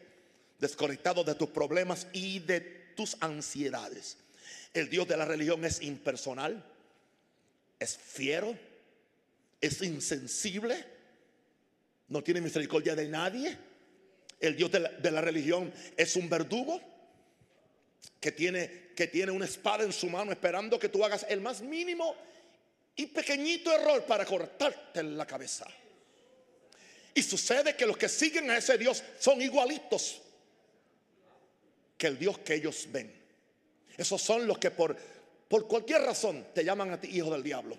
[0.57, 2.61] desconectado de tus problemas y de
[2.95, 4.17] tus ansiedades.
[4.73, 6.63] El Dios de la religión es impersonal
[7.85, 8.57] es fiero,
[9.61, 10.83] es insensible,
[12.09, 13.57] no tiene misericordia de nadie.
[14.39, 16.81] El Dios de la, religión es un verdugo
[18.19, 21.61] que tiene, que tiene una espada en su mano esperando que tú hagas el más
[21.61, 22.15] mínimo
[22.95, 25.65] y pequeñito error para cortarte la cabeza.
[27.13, 30.21] Y sucede que los que siguen a ese Dios son igualitos
[31.97, 33.13] que el Dios que ellos ven.
[33.97, 34.97] Esos son los que por
[35.47, 37.77] por cualquier razón te llaman a ti hijo del diablo.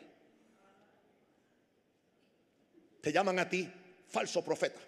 [3.01, 3.71] Te llaman a ti
[4.09, 4.81] falso profeta.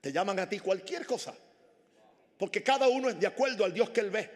[0.00, 1.34] Te llaman a ti cualquier cosa.
[2.38, 4.30] Porque cada uno es de acuerdo al Dios que él ve.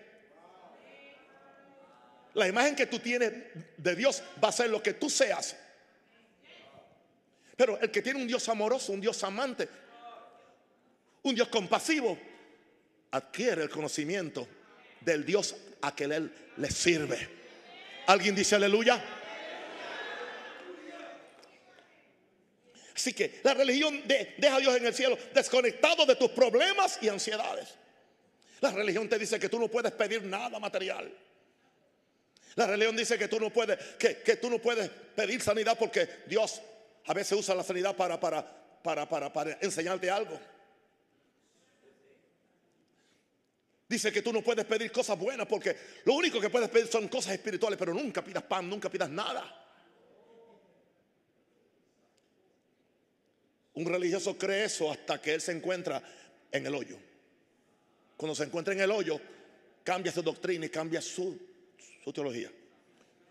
[2.35, 3.33] La imagen que tú tienes
[3.77, 5.57] de Dios va a ser lo que tú seas.
[7.57, 9.69] Pero el que tiene un Dios amoroso, un Dios amante,
[11.23, 12.17] un Dios compasivo,
[13.11, 14.47] adquiere el conocimiento
[15.01, 17.29] del Dios a que Él le sirve.
[18.07, 19.03] ¿Alguien dice aleluya?
[22.95, 27.09] Así que la religión deja a Dios en el cielo desconectado de tus problemas y
[27.09, 27.69] ansiedades.
[28.61, 31.09] La religión te dice que tú no puedes pedir nada material.
[32.57, 36.61] La religión dice que tú no puedes, que, tú no puedes pedir sanidad porque Dios
[37.07, 38.45] a veces usa la sanidad para, para,
[38.83, 40.37] para, para, para enseñarte algo.
[43.89, 45.75] Dice que tú no puedes pedir cosas buenas porque
[46.05, 49.65] lo único que puedes pedir son cosas espirituales, pero nunca pidas pan, nunca pidas nada.
[53.73, 56.03] Un religioso cree eso hasta que él se encuentra
[56.53, 56.99] en el hoyo.
[58.17, 59.19] Cuando se encuentra en el hoyo,
[59.83, 61.39] cambia su doctrina y cambia su,
[62.05, 62.53] su teología.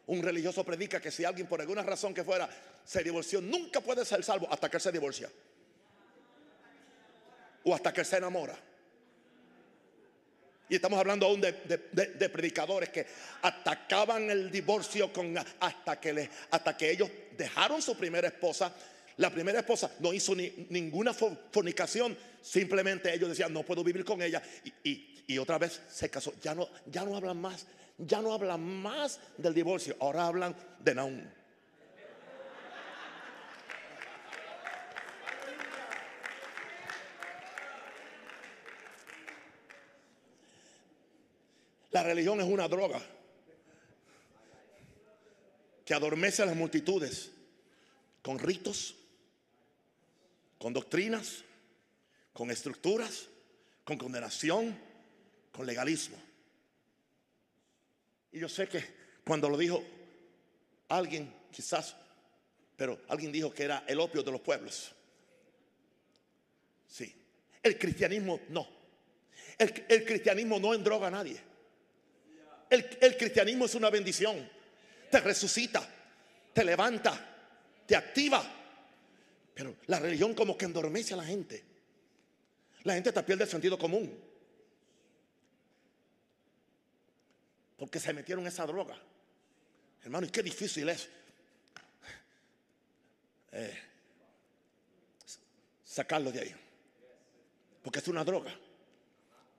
[0.08, 2.50] Un religioso predica que si alguien por alguna razón que fuera
[2.84, 5.30] se divorció, nunca puede ser salvo hasta que él se divorcia.
[7.64, 8.58] O hasta que él se enamora
[10.70, 13.06] Y estamos hablando aún de, predicadores que
[13.42, 18.74] atacaban el divorcio con, hasta, que le, hasta que ellos dejaron su primera esposa.
[19.18, 24.22] La primera esposa no hizo ni, ninguna fornicación, simplemente ellos decían, no puedo vivir con
[24.22, 24.42] ella.
[24.84, 26.34] Y, y, otra vez se casó.
[26.42, 27.66] Ya no, ya no hablan más,
[27.98, 31.22] ya no hablan más del divorcio, ahora hablan de Naum.
[41.98, 43.02] La religión es una droga
[45.84, 47.32] que adormece a las multitudes
[48.22, 48.94] con ritos,
[50.60, 51.44] con doctrinas,
[52.34, 53.26] con estructuras,
[53.84, 54.80] con condenación,
[55.52, 56.18] con legalismo.
[58.32, 58.86] Y yo sé que
[59.26, 59.84] cuando lo dijo
[60.90, 61.96] alguien, quizás,
[62.76, 64.92] pero alguien dijo que era el opio de los pueblos.
[66.88, 67.12] Sí,
[67.64, 68.68] el cristianismo no.
[69.58, 71.57] El, cristianismo no endroga a nadie.
[72.70, 74.50] El, cristianismo es una bendición.
[75.10, 75.88] Te resucita,
[76.54, 77.18] te levanta,
[77.86, 78.44] te activa.
[79.54, 81.64] Pero la religión como que endormece a la gente.
[82.84, 84.20] La gente te pierde el sentido común.
[87.78, 88.98] Porque se metieron esa droga.
[90.04, 91.10] Hermano, y qué difícil es
[93.52, 93.78] eh,
[95.84, 96.56] sacarlo de ahí.
[97.82, 98.54] Porque es una droga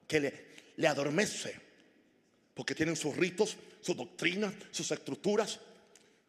[0.07, 1.68] que le adormece
[2.59, 5.61] porque tienen sus ritos, sus doctrinas, sus estructuras,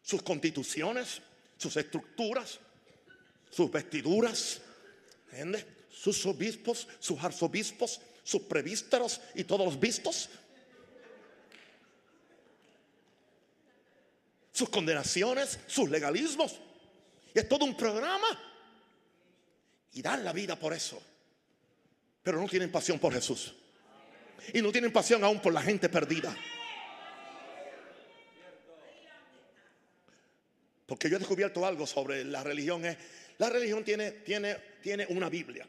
[0.00, 1.20] sus constituciones,
[1.56, 2.60] sus estructuras,
[3.50, 4.60] sus vestiduras,
[5.32, 5.66] ¿entiendes?
[5.92, 10.28] sus obispos, sus arzobispos, sus prevísteros y todos los vistos.
[14.52, 16.60] Sus condenaciones, sus legalismos.
[17.34, 18.28] Es todo un programa.
[19.94, 21.02] Y dan la vida por eso.
[22.22, 23.52] Pero no tienen pasión por Jesús
[24.52, 26.36] y no tienen pasión aún por la gente perdida.
[30.86, 32.84] Porque yo he descubierto algo sobre la religión.
[32.84, 32.96] Es,
[33.38, 35.66] la religión tiene, tiene, tiene una Biblia.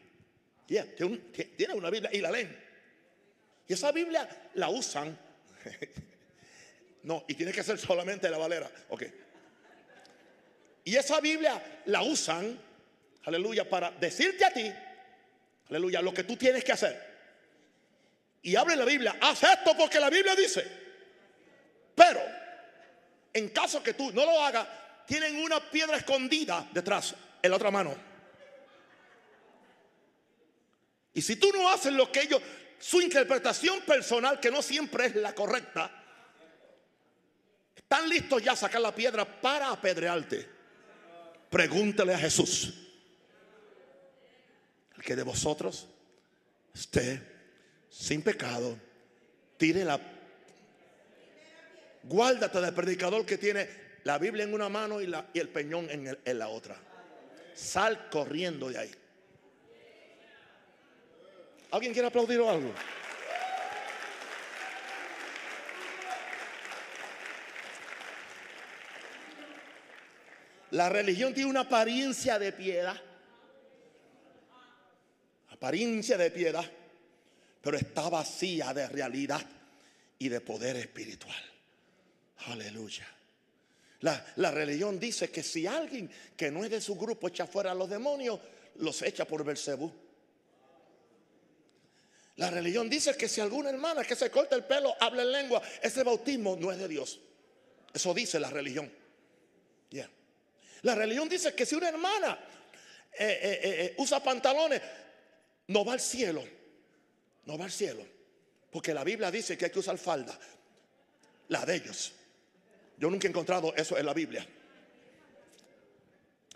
[0.66, 2.58] tiene una Biblia y la leen.
[3.68, 5.18] Y esa Biblia la usan.
[7.04, 8.72] no, y tiene que ser solamente la valera.
[8.90, 9.04] Ok.
[10.84, 12.60] Y esa Biblia la usan,
[13.24, 14.72] aleluya, para decirte a ti,
[15.70, 17.11] aleluya, lo que tú tienes que hacer
[18.44, 20.66] y abre la Biblia, haz esto porque la Biblia dice.
[21.94, 22.22] Pero,
[23.34, 24.68] en caso que tú no lo hagas,
[25.06, 27.96] tienen una piedra escondida detrás, en la otra mano.
[31.14, 32.42] Y si tú no haces lo que ellos,
[32.80, 35.92] su interpretación personal, que no siempre es la correcta,
[37.76, 40.48] están listos ya a sacar la piedra para apedrearte.
[41.50, 42.74] Pregúntale a Jesús.
[44.96, 45.88] El que de vosotros
[46.74, 47.31] esté
[47.92, 48.78] sin pecado,
[49.58, 50.00] tire la...
[52.04, 53.70] Guárdate del predicador que tiene
[54.06, 56.76] la Biblia en una mano y, el peñón en, en la otra.
[57.54, 58.92] Sal corriendo de ahí.
[61.70, 62.74] ¿Alguien quiere aplaudir o algo?
[70.72, 73.00] La religión tiene una apariencia de piedad.
[75.50, 76.66] Apariencia de piedad
[77.62, 79.46] pero está vacía de realidad
[80.20, 81.44] y de poder espiritual.
[82.48, 83.08] Aleluya.
[84.02, 87.76] La, religión dice que si alguien que no es de su grupo echa fuera a
[87.76, 88.40] los demonios,
[88.78, 89.92] los echa por Belcebú.
[92.38, 95.62] La religión dice que si alguna hermana que se corta el pelo habla en lengua,
[95.84, 97.20] ese bautismo no es de Dios.
[97.94, 98.92] Eso dice la religión.
[100.84, 102.40] La religión dice que si una hermana
[103.14, 104.82] eh, eh, eh, usa pantalones,
[105.68, 106.44] no va al cielo
[107.46, 108.06] no va al cielo.
[108.72, 110.38] Porque la Biblia dice que hay que usar falda.
[111.50, 112.14] La de ellos.
[112.98, 114.48] Yo nunca he encontrado eso en la Biblia.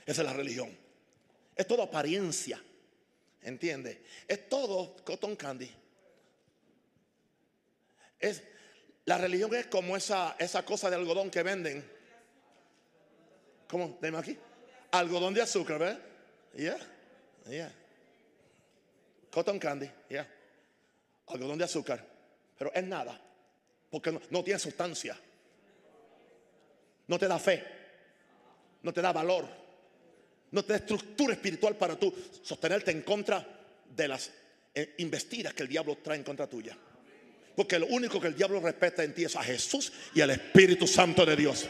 [0.06, 0.76] Esa es la religión.
[1.56, 2.62] Es todo apariencia.
[3.42, 4.04] ¿Entiende?
[4.28, 5.70] Es todo cotton candy.
[8.20, 8.42] Es,
[9.06, 11.86] la religión es como esa, cosa de algodón que venden.
[13.68, 14.00] ¿Cómo?
[14.02, 14.38] Dime aquí.
[14.92, 16.02] Algodón de azúcar, ¿verdad?
[16.56, 16.78] Yeah.
[17.50, 17.74] Yeah.
[19.32, 19.90] Cotton candy.
[20.10, 20.35] Yeah
[21.28, 22.06] algodón de azúcar,
[22.58, 23.20] pero es nada,
[23.90, 25.18] porque no, tiene sustancia,
[27.08, 27.64] no te da fe,
[28.84, 29.48] no te da valor,
[30.52, 33.46] no te da estructura espiritual para tú sostenerte en contra
[33.96, 34.32] de las
[34.74, 36.78] eh, investidas que el diablo trae en contra tuya.
[37.56, 40.86] Porque lo único que el diablo respeta en ti es a Jesús y al Espíritu
[40.86, 41.68] Santo de Dios.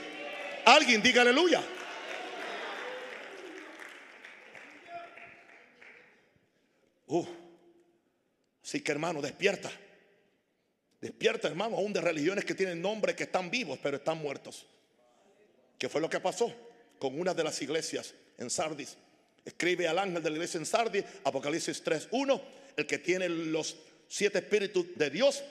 [0.66, 1.62] Alguien diga aleluya.
[7.08, 7.45] Uh.
[8.66, 9.72] Así que hermano, despierta.
[11.00, 14.66] Despierta, hermano, aún de religiones que tienen nombres que están vivos, pero están muertos.
[15.78, 16.52] ¿Qué fue lo que pasó
[16.98, 18.98] con una de las iglesias en Sardis?
[19.46, 22.42] Escribe al ángel de la iglesia en Sardis, Apocalipsis 3.1,
[22.76, 23.76] el que tiene los
[24.08, 25.44] siete espíritus de Dios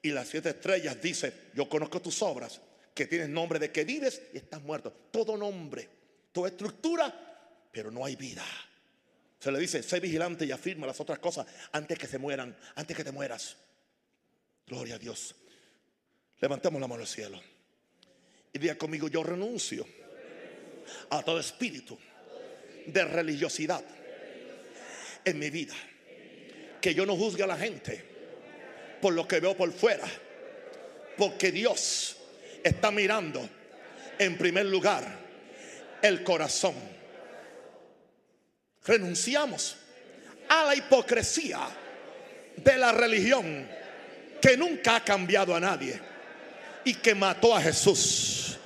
[0.00, 2.62] y las siete estrellas, dice, yo conozco tus obras,
[2.94, 4.90] que tienes nombre de que vives y estás muerto.
[5.10, 5.86] Todo nombre,
[6.32, 8.44] toda estructura, pero no hay vida.
[9.44, 12.96] Se le dice, sé vigilante y afirma las otras cosas antes que se mueran, antes
[12.96, 13.58] que te mueras.
[14.66, 15.34] Gloria a Dios.
[16.40, 17.38] Levantemos la mano al cielo.
[18.54, 19.86] Y diga conmigo, yo renuncio
[21.10, 21.98] a todo espíritu
[22.86, 23.84] de religiosidad
[25.26, 25.74] en mi vida.
[26.80, 28.02] Que yo no juzgue a la gente
[29.02, 30.08] por lo que veo por fuera.
[31.18, 32.16] Porque Dios
[32.62, 33.46] está mirando
[34.18, 35.18] en primer lugar
[36.00, 36.93] el corazón.
[38.84, 39.76] Renunciamos
[40.48, 41.66] a la hipocresía
[42.56, 43.68] de la religión
[44.40, 46.00] que nunca ha cambiado a nadie
[46.84, 48.58] y que mató a Jesús.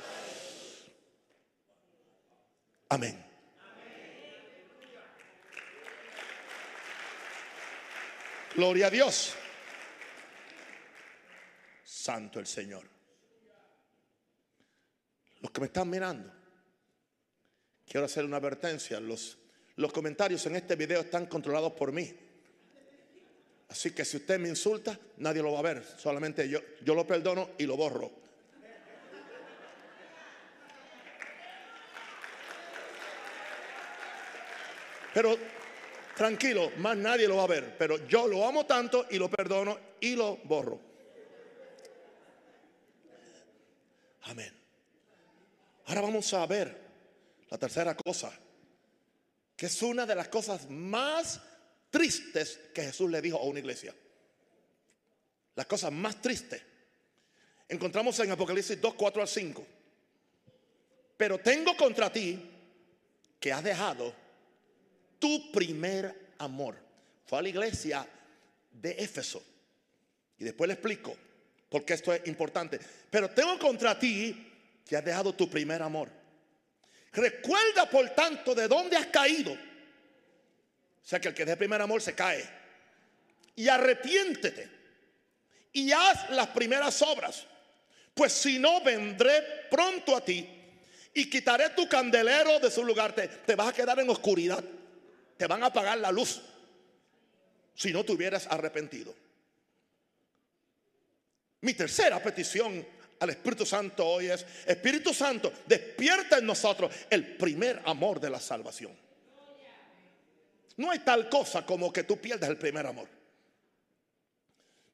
[2.88, 3.24] Amén.
[8.54, 9.34] Gloria a Dios.
[11.84, 12.84] Santo el Señor.
[15.40, 16.32] Los que me están mirando,
[17.86, 18.98] quiero hacer una advertencia.
[18.98, 19.38] Los,
[19.78, 22.12] los comentarios en este video están controlados por mí.
[23.68, 25.84] Así que si usted me insulta, nadie lo va a ver.
[25.96, 28.10] Solamente yo, yo lo perdono y lo borro.
[35.14, 35.38] Pero
[36.16, 37.76] tranquilo, más nadie lo va a ver.
[37.78, 40.80] Pero yo lo amo tanto y lo perdono y lo borro.
[44.22, 44.52] Amén.
[45.86, 46.76] Ahora vamos a ver
[47.48, 48.32] la tercera cosa,
[49.58, 51.40] que es una de las cosas más
[51.90, 53.92] tristes que Jesús le dijo a una iglesia.
[55.56, 56.62] Las cosas más tristes.
[57.68, 59.66] Encontramos en Apocalipsis 2, 4 al 5.
[61.16, 62.40] Pero tengo contra ti
[63.40, 64.14] que has dejado
[65.18, 66.76] tu primer amor.
[67.26, 68.08] Fue a la iglesia
[68.70, 69.42] de Éfeso.
[70.38, 71.16] Y después le explico
[71.68, 72.78] por qué esto es importante.
[73.10, 76.17] Pero tengo contra ti que has dejado tu primer amor.
[77.12, 79.52] Recuerda, por tanto, de dónde has caído.
[79.52, 79.58] O
[81.08, 82.48] sea que el que de primer amor se cae.
[83.56, 84.68] Y arrepiéntete.
[85.72, 87.46] Y haz las primeras obras.
[88.14, 90.48] Pues si no, vendré pronto a ti
[91.14, 93.14] y quitaré tu candelero de su lugar.
[93.14, 94.62] Te, te vas a quedar en oscuridad
[95.38, 96.42] te van a apagar la luz
[97.74, 99.14] si no te hubieras arrepentido.
[101.60, 102.84] Mi tercera petición
[103.20, 108.40] al Espíritu Santo hoy es, Espíritu Santo, despierta en nosotros el primer amor de la
[108.40, 108.96] salvación.
[110.76, 113.08] No hay tal cosa como que tú pierdas el primer amor.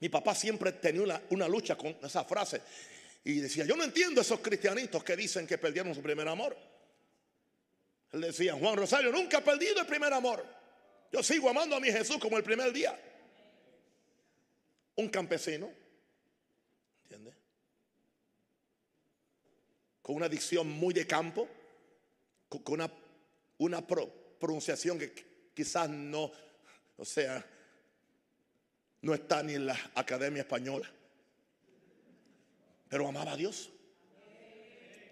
[0.00, 2.60] Mi papá siempre tenía una, una, lucha con esa frase
[3.24, 6.56] y decía, yo no entiendo esos cristianitos que dicen que perdieron su primer amor.
[8.12, 10.44] Él decía, Juan Rosario, nunca ha perdido el primer amor.
[11.12, 12.98] Yo sigo amando a mi Jesús como el primer día.
[14.96, 15.70] Un campesino,
[17.02, 17.34] ¿entiende?
[20.04, 21.48] Con una dicción muy de campo,
[22.50, 22.92] con una,
[23.56, 25.14] una pronunciación que
[25.54, 26.30] quizás no,
[26.98, 27.42] o sea,
[29.00, 30.90] no está ni en la Academia Española,
[32.90, 33.70] pero amaba a Dios.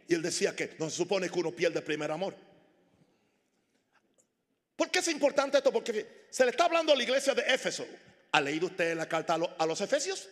[0.09, 2.37] Y él decía que no se supone que uno pierde el primer amor.
[4.77, 5.73] ¿Por qué es importante esto?
[5.73, 7.87] Porque se le está hablando a la iglesia de Éfeso.
[8.33, 10.29] ¿Ha leído usted la carta a los, Efesios?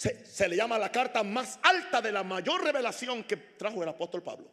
[0.00, 4.22] Se, le llama la carta más alta de la mayor revelación que trajo el apóstol
[4.22, 4.50] Pablo.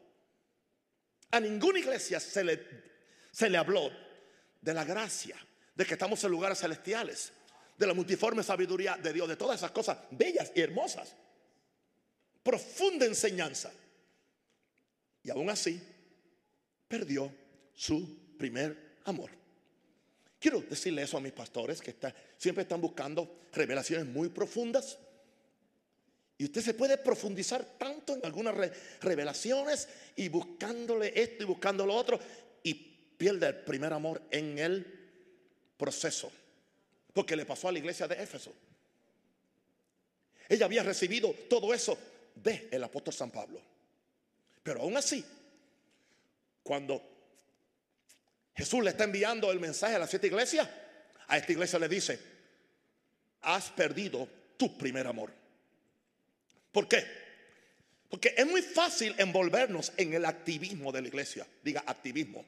[1.32, 2.68] A ninguna iglesia se le,
[3.32, 3.90] se le habló
[4.60, 5.38] de la gracia,
[5.74, 7.32] de que estamos en lugares celestiales,
[7.78, 11.16] de la multiforme sabiduría de Dios, de todas esas cosas bellas y hermosas.
[12.44, 13.72] Profunda enseñanza.
[15.24, 15.82] Y aún así,
[16.90, 17.34] perdió
[17.74, 19.32] su primer amor.
[20.42, 21.96] Quiero decirle eso a mis pastores que
[22.36, 25.00] siempre están buscando revelaciones muy profundas.
[26.38, 28.56] Y usted se puede profundizar tanto en algunas
[29.02, 32.20] revelaciones y buscándole esto y buscando lo otro
[32.62, 34.86] y pierde el primer amor en el
[35.78, 36.32] proceso.
[37.14, 38.54] Porque le pasó a la iglesia de Éfeso.
[40.48, 41.98] Ella había recibido todo eso
[42.36, 43.60] de el apóstol San Pablo.
[44.62, 45.26] Pero aún así,
[46.62, 47.02] cuando
[48.58, 50.68] Jesús le está enviando el mensaje a las siete iglesias.
[51.28, 52.20] A esta iglesia le dice,
[53.42, 54.28] has perdido
[54.58, 55.32] tu primer amor.
[56.78, 57.04] ¿Por qué?
[58.08, 61.48] Porque es muy fácil envolvernos en el activismo de la iglesia.
[61.64, 62.46] Diga activismo.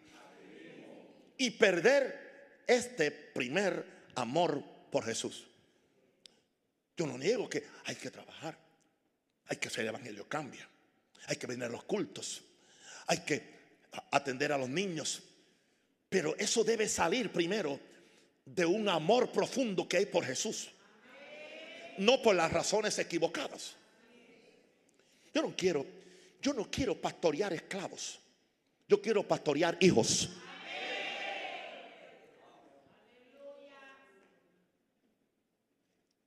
[1.35, 5.47] Y perder este primer amor por Jesús.
[6.95, 8.55] Yo no niego que hay que trabajar,
[9.47, 10.69] hay que hacer el evangelio cambia,
[11.25, 12.43] hay que venir a los cultos,
[13.07, 13.41] hay que
[14.11, 15.23] atender a los niños,
[16.07, 17.79] pero eso debe salir primero
[18.45, 20.69] de un amor profundo que hay por Jesús,
[21.97, 23.78] no por las razones equivocadas.
[25.33, 25.85] Yo no quiero,
[26.41, 28.19] yo no quiero pastorear esclavos.
[28.87, 30.29] Yo quiero pastorear hijos.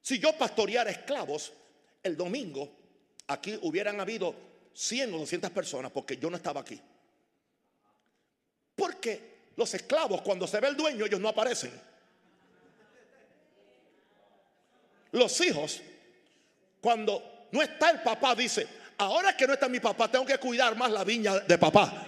[0.01, 1.53] Si yo pastoreara esclavos,
[2.03, 2.71] el domingo
[3.29, 4.35] aquí hubieran habido
[4.75, 6.81] 100 o 200 personas porque yo no estaba aquí.
[8.75, 11.73] Porque los esclavos, cuando se ve el dueño, ellos no aparecen.
[15.13, 15.81] Los hijos,
[16.81, 18.67] cuando no está el papá, dice,
[19.03, 22.07] ahora que no está mi papá, tengo que cuidar más la viña de papá.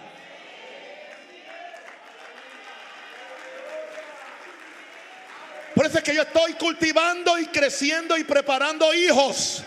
[5.75, 9.61] Por eso es que yo estoy cultivando y creciendo y preparando hijos.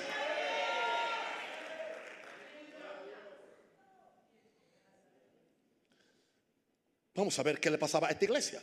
[7.14, 8.62] Vamos a ver qué le pasaba a esta iglesia.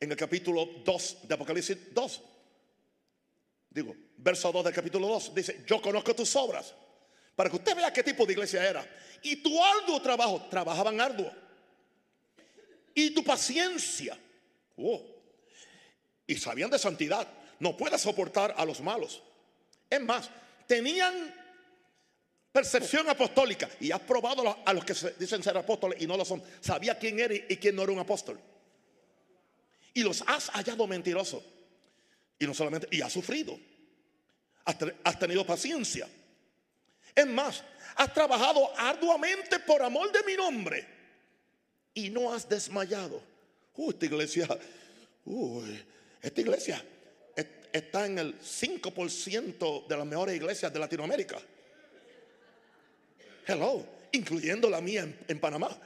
[0.00, 2.22] En el capítulo 2 de Apocalipsis 2.
[3.70, 5.34] Digo, verso 2 del capítulo 2.
[5.34, 6.74] Dice, yo conozco tus obras.
[7.40, 8.86] Para que usted vea qué tipo de iglesia era.
[9.22, 11.32] Y tu arduo trabajo, trabajaban arduo.
[12.94, 14.14] Y tu paciencia.
[14.76, 15.02] Oh,
[16.26, 17.26] y sabían de santidad.
[17.58, 19.22] No puede soportar a los malos.
[19.88, 20.28] Es más,
[20.66, 21.34] tenían
[22.52, 26.42] percepción apostólica y has probado a los que dicen ser apóstoles y no lo son.
[26.60, 28.38] Sabía quién era y quién no era un apóstol.
[29.94, 31.42] Y los has hallado mentirosos.
[32.38, 33.58] Y no solamente, y has sufrido.
[34.66, 36.06] Has, tenido paciencia.
[37.20, 37.62] Es más,
[37.96, 40.86] has trabajado arduamente por amor de mi nombre
[41.92, 43.22] y no has desmayado.
[43.76, 44.48] Uh, esta iglesia,
[46.22, 46.84] esta iglesia
[47.70, 51.38] está en el 5% de las mejores iglesias de Latinoamérica.
[53.46, 55.76] Hello, incluyendo la mía en, Panamá.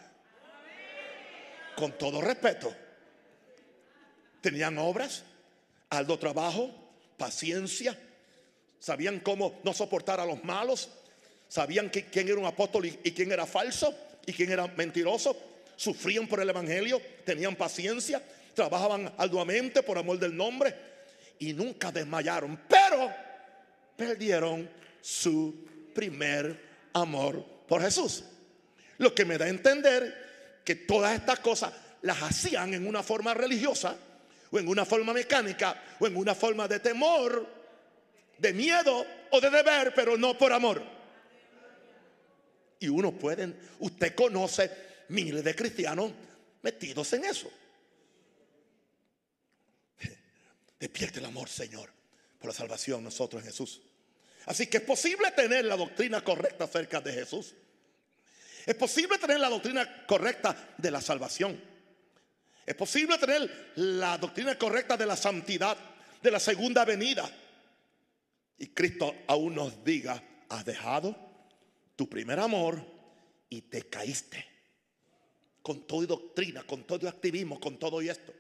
[1.76, 2.72] Con todo respeto.
[4.41, 5.24] Tenían obras,
[5.91, 6.70] alto trabajo,
[7.16, 7.99] paciencia.
[8.78, 10.91] Sabían cómo no soportar a los malos.
[11.55, 13.94] Sabían quién era un apóstol y quién era falso
[14.26, 15.36] y quién era mentiroso.
[15.76, 18.20] Sufrían por el evangelio, tenían paciencia
[18.55, 20.74] trabajaban arduamente por amor del nombre
[21.38, 23.12] y nunca desmayaron, pero
[23.96, 24.68] perdieron
[25.00, 28.24] su primer amor por Jesús.
[28.98, 33.32] Lo que me da a entender que todas estas cosas las hacían en una forma
[33.32, 33.96] religiosa
[34.50, 37.46] o en una forma mecánica o en una forma de temor,
[38.38, 40.93] de miedo o de deber, pero no por amor.
[42.85, 44.70] Y uno puede, usted conoce
[45.09, 46.12] miles de cristianos
[46.61, 47.51] metidos en eso.
[50.78, 51.91] Despierte el amor, Señor,
[52.39, 53.80] por la salvación nosotros en Jesús.
[54.45, 57.55] Así que es posible tener la doctrina correcta acerca de Jesús.
[58.66, 61.59] Es posible tener la doctrina correcta de la salvación.
[62.66, 65.78] Es posible tener la doctrina correcta de la santidad,
[66.22, 67.30] de la segunda venida.
[68.59, 71.34] Y Cristo aún nos diga, has dejado
[71.97, 72.84] tu primer amor
[73.49, 74.45] y te caíste.
[75.62, 78.34] Con todo doctrina, con todo activismo, con todo y esto.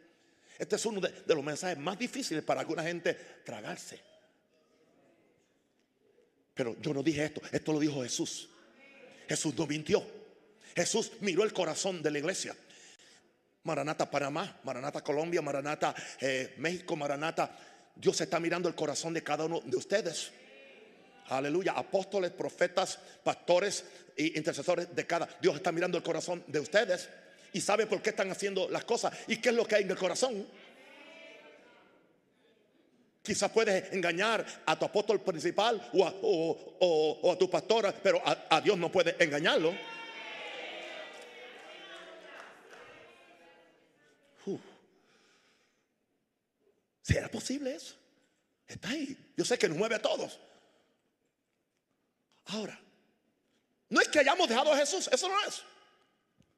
[0.58, 4.00] Este es uno de, los mensajes más difíciles para alguna gente tragarse.
[6.54, 8.48] Pero yo no dije esto, esto lo dijo Jesús.
[9.28, 10.04] Jesús no mintió.
[10.76, 12.54] Jesús miró el corazón de la iglesia.
[13.64, 17.58] Maranata Panamá, Maranata Colombia, Maranata eh, México, Maranata.
[17.96, 20.30] Dios está mirando el corazón de cada uno de ustedes.
[21.28, 21.72] Aleluya.
[21.72, 23.84] Apóstoles, profetas, pastores
[24.16, 25.28] e intercesores de cada.
[25.40, 27.08] Dios está mirando el corazón de ustedes
[27.52, 29.90] y sabe por qué están haciendo las cosas y qué es lo que hay en
[29.90, 30.46] el corazón.
[33.22, 38.92] Quizás puedes engañar a tu apóstol principal o a, tu pastora, pero a, Dios no
[38.92, 39.72] puedes engañarlo.
[47.00, 47.94] ¿Será posible eso?
[48.66, 49.16] Está ahí.
[49.36, 50.38] Yo sé que nos mueve a todos.
[52.46, 52.78] Ahora,
[53.88, 55.62] no es que hayamos dejado a Jesús, eso no es.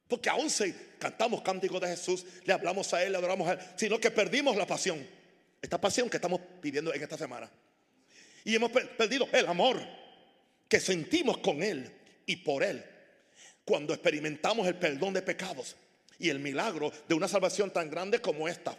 [0.08, 3.58] Porque aún si cantamos cánticos de Jesús, le hablamos a Él, le adoramos a Él,
[3.76, 5.06] sino que perdimos la pasión.
[5.60, 7.50] Esta pasión que estamos pidiendo en esta semana.
[8.44, 9.80] Y hemos perdido el amor
[10.68, 11.92] que sentimos con Él
[12.24, 12.84] y por Él.
[13.64, 15.74] Cuando experimentamos el perdón de pecados
[16.20, 18.78] y el milagro de una salvación tan grande como esta.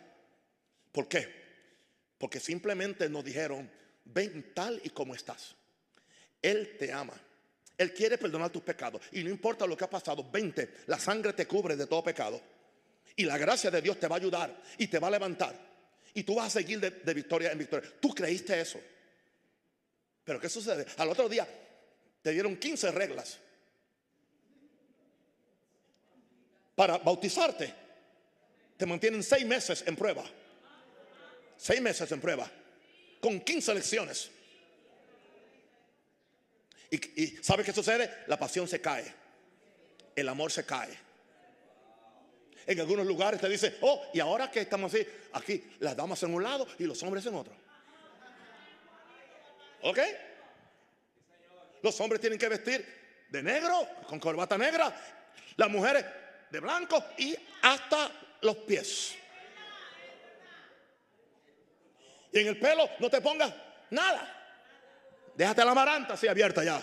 [0.93, 1.27] ¿Por qué?
[2.17, 3.69] Porque simplemente nos dijeron,
[4.05, 5.56] ven tal y como estás.
[6.41, 7.13] Él te ama.
[7.77, 9.01] Él quiere perdonar tus pecados.
[9.11, 12.41] Y no importa lo que ha pasado, 20, la sangre te cubre de todo pecado.
[13.15, 15.55] Y la gracia de Dios te va a ayudar y te va a levantar.
[16.13, 17.91] Y tú vas a seguir de, victoria en victoria.
[17.99, 18.79] ¿Tú creíste eso?
[20.23, 20.85] Pero ¿qué sucede?
[20.97, 21.47] Al otro día
[22.21, 23.37] te dieron 15 reglas
[26.75, 27.73] para bautizarte.
[28.75, 30.23] Te mantienen seis meses en prueba.
[31.55, 32.49] Seis meses en prueba.
[33.19, 34.31] Con 15 lecciones.
[36.89, 38.23] Y, y ¿sabe qué sucede?
[38.27, 39.13] La pasión se cae.
[40.15, 41.07] El amor se cae.
[42.67, 46.33] En algunos lugares te dicen, oh, y ahora que estamos así, aquí las damas en
[46.33, 47.53] un lado y los hombres en otro.
[49.83, 49.99] ¿Ok?
[51.81, 52.85] Los hombres tienen que vestir
[53.29, 54.93] de negro, con corbata negra.
[55.55, 56.05] Las mujeres
[56.49, 58.11] de blanco y hasta
[58.41, 59.15] los pies.
[62.33, 63.53] Y en el pelo no te pongas
[63.91, 64.36] nada.
[65.37, 66.81] Déjate la maranta así abierta ya.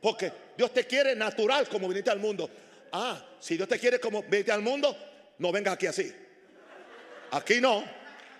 [0.00, 2.48] Porque Dios te quiere natural como viniste al mundo.
[2.92, 4.96] Ah, si Dios te quiere como viniste al mundo,
[5.38, 6.14] no vengas aquí así.
[7.32, 7.84] Aquí no.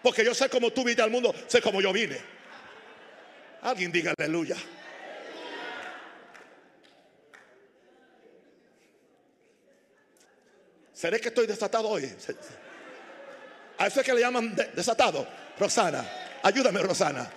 [0.00, 2.18] Porque yo sé como tú viniste al mundo, sé como yo vine.
[3.62, 4.56] Alguien diga aleluya.
[10.92, 12.12] ¿Seré que estoy desatado hoy?
[13.78, 15.26] A eso es que le llaman desatado.
[15.59, 16.04] Rosana,
[16.42, 17.30] ayúdame, Rosana.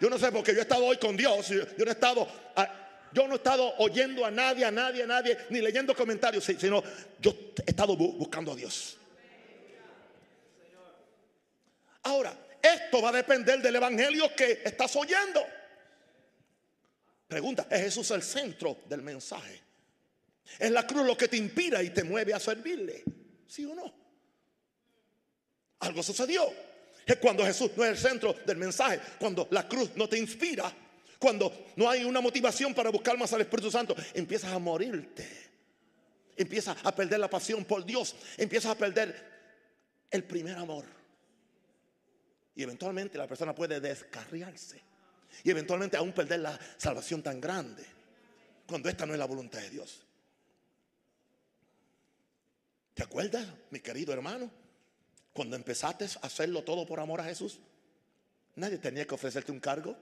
[0.00, 1.48] Yo no sé porque yo he estado hoy con Dios.
[1.48, 2.28] Yo, no he estado,
[3.12, 6.82] yo no he estado oyendo a nadie, a nadie, a nadie, ni leyendo comentarios, sino
[7.20, 8.98] yo he estado buscando a Dios.
[12.02, 15.42] Ahora, esto va a depender del evangelio que estás oyendo.
[17.28, 19.60] Pregunta, ¿es Jesús el centro del mensaje?
[20.58, 23.02] ¿Es la cruz lo que te inspira y te mueve a servirle?
[23.46, 24.03] ¿Sí o no?
[25.80, 26.44] Algo sucedió.
[27.06, 30.72] Es cuando Jesús no es el centro del mensaje, cuando la cruz no te inspira,
[31.18, 35.44] cuando no hay una motivación para buscar más al Espíritu Santo, empiezas a morirte.
[36.36, 39.32] Empiezas a perder la pasión por Dios, empiezas a perder
[40.10, 40.84] el primer amor.
[42.56, 44.80] Y eventualmente la persona puede descarriarse.
[45.42, 47.84] Y eventualmente aún perder la salvación tan grande.
[48.66, 50.02] Cuando esta no es la voluntad de Dios.
[52.94, 54.50] ¿Te acuerdas, mi querido hermano?
[55.34, 57.58] Cuando empezaste a hacerlo todo por amor a Jesús.
[58.54, 59.96] Nadie tenía que ofrecerte un cargo.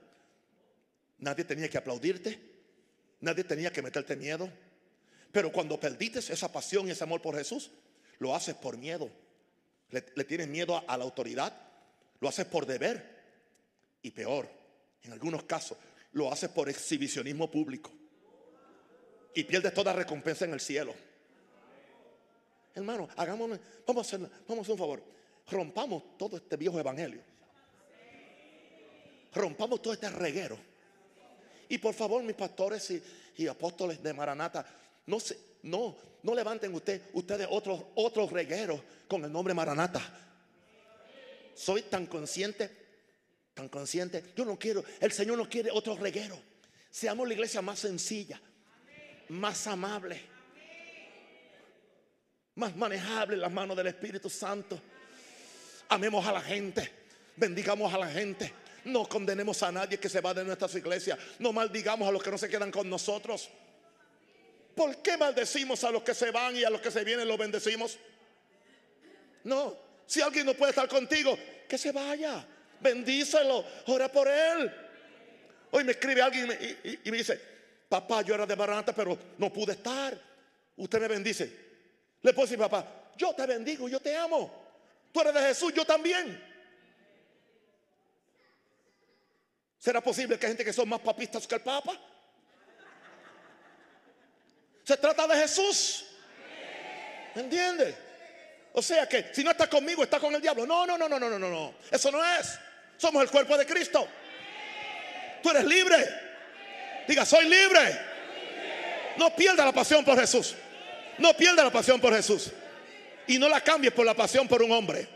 [1.17, 2.39] Nadie tenía que aplaudirte.
[3.19, 4.47] Nadie tenía que meterte miedo.
[5.31, 7.71] Pero cuando perdiste esa pasión y ese amor por Jesús,
[8.19, 9.09] lo haces por miedo.
[9.89, 11.51] Le, tienes miedo a la autoridad.
[12.19, 13.23] Lo haces por deber.
[14.03, 14.47] Y peor,
[15.01, 15.79] en algunos casos,
[16.11, 17.91] lo haces por exhibicionismo público.
[19.33, 20.93] Y pierdes toda recompensa en el cielo.
[22.75, 25.13] Hermano, hagamos, vamos a hacer, vamos a hacer un favor.
[25.49, 27.21] Rompamos todo este viejo evangelio.
[29.33, 30.57] Rompamos todo este reguero.
[31.69, 32.93] Y por favor, mis pastores
[33.37, 34.65] y, apóstoles de Maranata,
[35.07, 40.01] no, se, no, no levanten usted, ustedes otros, otros regueros con el nombre Maranata.
[41.55, 42.69] Soy tan consciente,
[43.53, 44.23] tan consciente.
[44.35, 46.37] Yo no quiero, el Señor no quiere otro reguero.
[46.89, 48.39] Seamos la iglesia más sencilla,
[49.29, 50.21] más amable,
[52.55, 54.79] más manejable en las manos del Espíritu Santo.
[55.93, 56.89] Amemos a la gente,
[57.35, 58.51] bendigamos a la gente.
[58.85, 61.19] No condenemos a nadie que se va de nuestras iglesias.
[61.37, 63.47] No maldigamos a los que no se quedan con nosotros.
[64.75, 67.37] ¿Por qué maldecimos a los que se van y a los que se vienen los
[67.37, 67.99] bendecimos?
[69.43, 69.77] No,
[70.07, 71.37] si alguien no puede estar contigo,
[71.69, 72.43] que se vaya.
[72.81, 74.73] Bendícelo, ora por él.
[75.69, 77.39] Hoy me escribe alguien y, me dice,
[77.87, 80.19] papá, yo era de Maranata, pero no pude estar.
[80.75, 81.55] Usted me bendice.
[82.19, 84.62] Le puedo decir, papá, yo te bendigo, yo te amo.
[85.13, 86.43] Tú eres de Jesús, yo también.
[89.77, 91.97] ¿Será posible que hay gente que son más papistas que el Papa?
[94.83, 96.05] Se trata de Jesús.
[97.35, 97.95] ¿Me entiendes?
[98.73, 100.65] O sea que si no está conmigo, está con el diablo.
[100.65, 101.75] No, no, no, no, no, no, no.
[101.91, 102.57] Eso no es.
[102.97, 104.07] Somos el cuerpo de Cristo.
[105.43, 105.97] Tú eres libre.
[107.07, 107.99] Diga, soy libre.
[109.17, 110.55] No pierda la pasión por Jesús.
[111.19, 112.51] No pierda la pasión por Jesús.
[113.27, 115.07] Y no la cambies por la pasión por un hombre.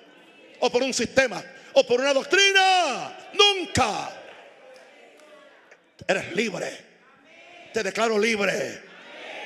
[0.60, 1.44] O por un sistema.
[1.74, 3.18] O por una doctrina.
[3.34, 4.10] Nunca.
[6.08, 6.78] Eres libre.
[7.74, 8.82] Te declaro libre.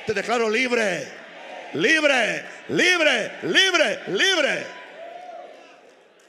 [0.06, 1.22] Te declaro libre
[1.74, 4.66] libre, libre, libre, libre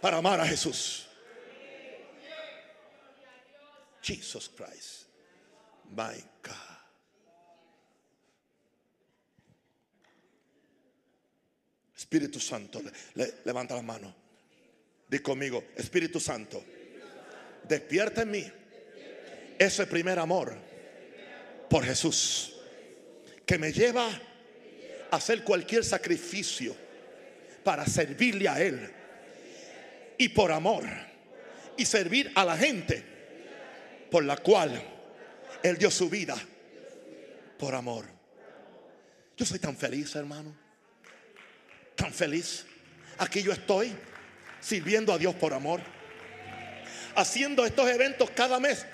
[0.02, 1.08] para amar a Jesús.
[4.02, 5.06] Jesus Christ,
[5.96, 6.73] my God.
[12.14, 12.80] Espíritu Santo,
[13.44, 14.14] levanta la mano.
[15.10, 16.64] Di conmigo, Espíritu Santo,
[17.68, 18.52] despierta en mí
[19.58, 20.56] ese primer amor
[21.68, 22.54] por Jesús
[23.44, 24.08] que me lleva
[25.10, 26.76] hacer cualquier sacrificio
[27.64, 28.92] para servirle a Él
[30.20, 30.84] y por amor.
[31.76, 33.04] Y servir a la gente
[34.12, 34.80] por la cual
[35.64, 36.36] Él dio su vida
[37.58, 38.06] por amor.
[39.36, 40.63] Yo soy tan feliz, hermano.
[42.04, 42.66] Tan feliz.
[43.18, 43.96] Aquí yo estoy
[44.60, 45.80] sirviendo a Dios por amor.
[47.16, 48.86] Haciendo estos eventos cada mes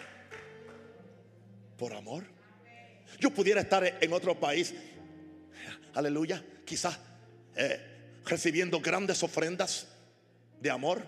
[1.76, 2.24] por amor.
[3.20, 4.76] Yo pudiera estar en otro país,
[5.96, 7.00] aleluya, quizás
[7.56, 7.82] eh,
[8.26, 9.88] recibiendo grandes ofrendas
[10.62, 11.04] de amor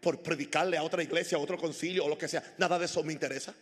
[0.00, 2.42] por predicarle a otra iglesia, a otro concilio o lo que sea.
[2.58, 3.54] Nada de eso me interesa.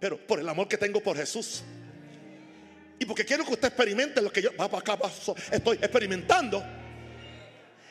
[0.00, 1.62] Pero por el amor que tengo por Jesús.
[2.98, 4.98] Y porque quiero que usted experimente lo que yo acá,
[5.52, 6.64] estoy experimentando.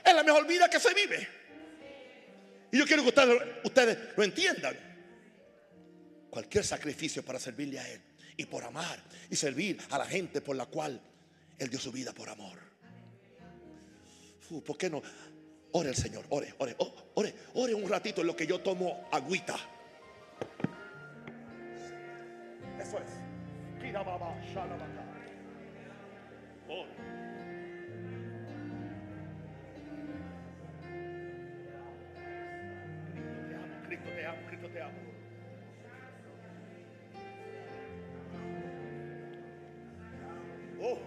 [0.03, 1.27] Es la mejor vida que se vive.
[2.71, 3.09] Y yo quiero que
[3.63, 4.75] ustedes, lo entiendan.
[6.29, 8.01] Cualquier sacrificio para servirle a Él.
[8.35, 11.01] Y por amar y servir a la gente por la cual
[11.57, 12.59] Él dio su vida por amor.
[14.65, 15.01] ¿Por qué no?
[15.71, 19.09] Ore el Señor, ore, ore, oh, ore, ore un ratito en lo que yo tomo
[19.11, 19.57] agüita.
[22.79, 23.26] Eso es.
[26.69, 26.89] Ore.
[33.87, 34.93] Cristo te amo, Cristo te amo.
[40.81, 40.99] Oh,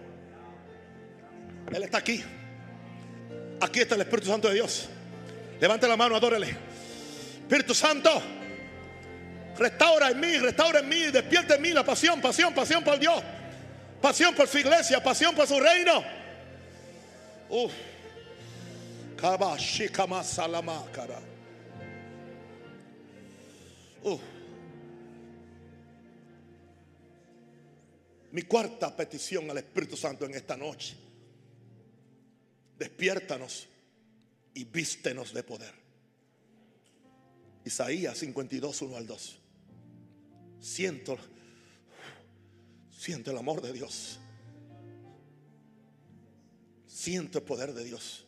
[1.73, 2.23] Él está aquí.
[3.61, 4.89] Aquí está el Espíritu Santo de Dios.
[5.59, 6.47] Levante la mano, adórele.
[7.41, 8.21] Espíritu Santo,
[9.61, 13.23] restaura en mí, restaura en mí, despierta en mí la pasión, pasión, pasión por Dios.
[14.01, 16.03] Pasión por su iglesia, pasión por su reino.
[24.01, 24.21] Uf.
[28.31, 30.95] Mi cuarta petición al Espíritu Santo en esta noche
[32.81, 33.67] despiértanos
[34.55, 35.71] y vístenos de poder.
[37.63, 39.40] Isaías 52, 1 al 2.
[40.61, 41.17] Siento,
[42.95, 44.19] siento el amor de Dios.
[46.85, 48.25] Siento el poder de Dios.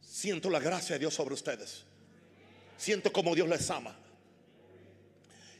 [0.00, 1.84] Siento la gracia de Dios sobre ustedes.
[2.78, 3.94] Siento como Dios les ama.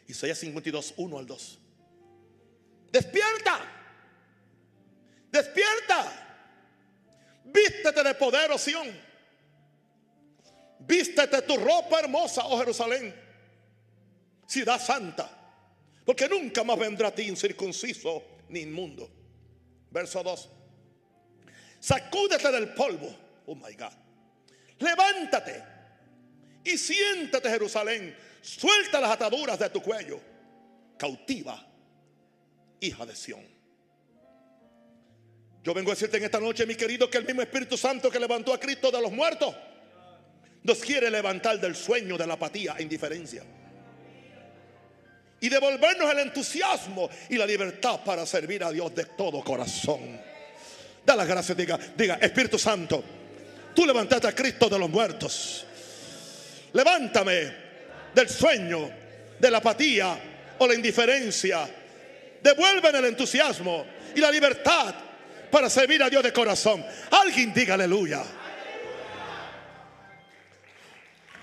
[0.09, 1.59] Isaías 52, 1 al 2.
[2.91, 3.61] Despierta.
[5.31, 6.41] Despierta.
[7.45, 8.89] Vístete de poder, Sión.
[10.81, 13.32] Vístete tu ropa hermosa, oh Jerusalén.
[14.53, 15.31] Ciudad santa.
[16.05, 19.09] Porque nunca más vendrá a ti incircunciso ni inmundo.
[19.91, 20.49] Verso 2.
[21.81, 23.17] Sacúdete del polvo.
[23.47, 23.95] Oh my God.
[24.79, 25.63] Levántate
[26.65, 28.15] y siéntate, Jerusalén.
[28.43, 30.21] Suelta las ataduras de tu cuello.
[30.99, 31.67] Cautiva,
[32.79, 33.47] hija de Sión.
[35.65, 38.21] Yo vengo a decirte en esta noche, mi querido, que el mismo Espíritu Santo que
[38.21, 39.55] levantó a Cristo de los muertos
[40.63, 43.43] nos quiere levantar del sueño de la apatía e indiferencia.
[45.43, 50.21] Y devolvernos el entusiasmo y la libertad para servir a Dios de todo corazón.
[51.05, 53.03] Da las gracias, diga, diga, Espíritu Santo,
[53.75, 55.67] tú levantaste a Cristo de los muertos.
[56.73, 57.53] Levántame
[58.15, 58.89] del sueño,
[59.37, 60.17] de la apatía
[60.59, 61.69] o la indiferencia.
[62.41, 63.85] Devuélveme el entusiasmo
[64.15, 64.95] y la libertad
[65.51, 66.85] para servir a Dios de corazón.
[67.11, 68.23] Alguien diga aleluya.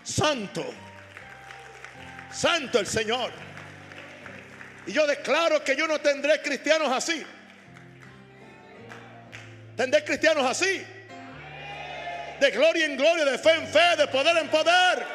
[0.02, 0.66] Santo,
[2.32, 3.49] santo el Señor.
[4.88, 7.24] Y yo declaro que yo no tendré cristianos así.
[9.76, 10.86] Tendré cristianos así.
[12.40, 15.06] De gloria en gloria, de fe en fe, de poder en poder.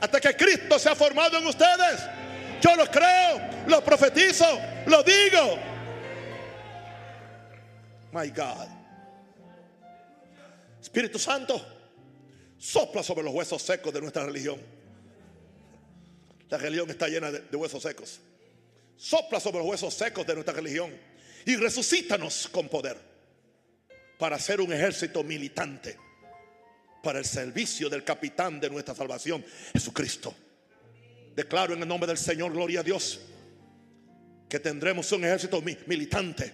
[0.00, 2.00] Hasta que Cristo se ha formado en ustedes.
[2.60, 4.46] Yo lo creo, lo profetizo,
[4.86, 5.58] lo digo.
[8.12, 8.68] My God.
[10.80, 11.60] Espíritu Santo,
[12.58, 14.60] sopla sobre los huesos secos de nuestra religión.
[16.50, 18.20] La religión está llena de, huesos secos.
[18.96, 20.92] Sopla sobre los huesos secos de nuestra religión
[21.46, 22.98] y resucítanos con poder
[24.18, 25.96] para ser un ejército militante
[27.02, 30.34] para el servicio del capitán de nuestra salvación, Jesucristo.
[31.34, 33.20] Declaro en el nombre del Señor, gloria a Dios,
[34.48, 36.52] que tendremos un ejército militante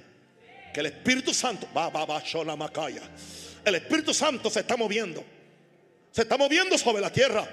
[0.73, 3.03] que el Espíritu Santo, va, va, va, macaya.
[3.65, 5.25] El Espíritu Santo se está moviendo.
[6.13, 7.49] Se está moviendo sobre la tierra.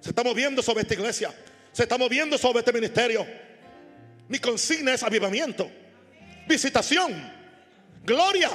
[0.00, 1.34] Se está moviendo sobre esta iglesia.
[1.72, 3.26] Se está moviendo sobre este ministerio.
[4.28, 5.70] Mi consigna es avivamiento,
[6.46, 7.12] visitación,
[8.04, 8.50] gloria,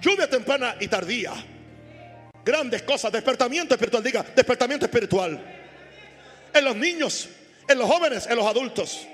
[0.00, 1.32] lluvia temprana y tardía.
[2.44, 5.40] Grandes cosas, despertamiento espiritual, diga, despertamiento espiritual.
[6.52, 7.28] En los niños,
[7.68, 9.06] en los jóvenes, en los adultos.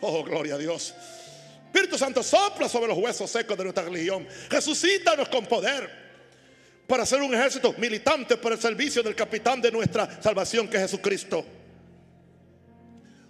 [0.00, 0.94] Oh, gloria a Dios.
[1.66, 4.26] Espíritu Santo sopla sobre los huesos secos de nuestra religión.
[4.48, 5.90] Resucítanos con poder
[6.86, 10.82] para ser un ejército militante para el servicio del capitán de nuestra salvación que es
[10.82, 11.44] Jesucristo.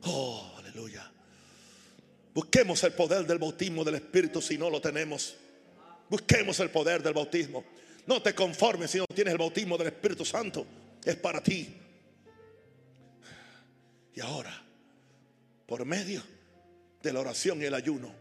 [0.06, 1.10] Oh, aleluya.
[2.34, 5.36] Busquemos el poder del bautismo del Espíritu si no lo tenemos.
[6.08, 7.64] Busquemos el poder del bautismo.
[8.06, 10.66] No te conformes si no tienes el bautismo del Espíritu Santo.
[11.04, 11.74] Es para ti.
[14.14, 14.62] Y ahora,
[15.66, 16.22] por medio
[17.02, 18.12] de la oración y el ayuno,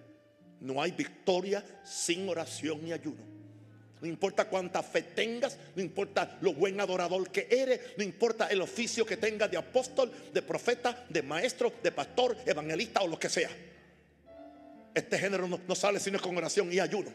[0.62, 3.33] no hay victoria sin oración y ayuno.
[4.04, 8.60] No importa cuánta fe tengas, no importa lo buen adorador que eres, no importa el
[8.60, 13.30] oficio que tengas de apóstol, de profeta, de maestro, de pastor, evangelista o lo que
[13.30, 13.50] sea.
[14.94, 17.14] Este género no, no sale sino con oración y ayuno.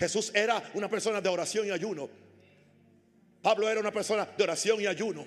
[0.00, 2.10] Jesús era una persona de oración y ayuno.
[3.40, 5.24] Pablo era una persona de oración y ayuno.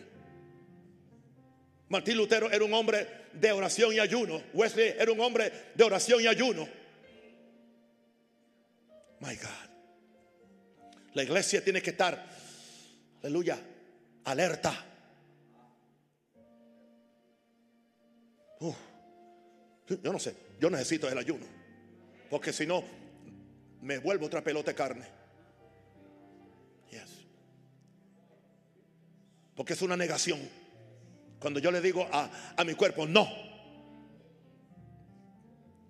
[1.87, 4.43] Martín Lutero era un hombre de oración y ayuno.
[4.53, 6.67] Wesley era un hombre de oración y ayuno.
[9.21, 9.72] My God.
[11.13, 12.27] La iglesia tiene que estar,
[13.21, 13.59] aleluya,
[14.23, 14.89] alerta.
[20.01, 21.45] Yo no sé, yo necesito el ayuno.
[22.29, 22.83] Porque si no,
[23.81, 25.05] me vuelvo otra pelota de carne.
[26.89, 27.25] Yes.
[29.55, 30.39] Porque es una negación.
[31.39, 33.52] Cuando yo le digo a, a mi cuerpo, no.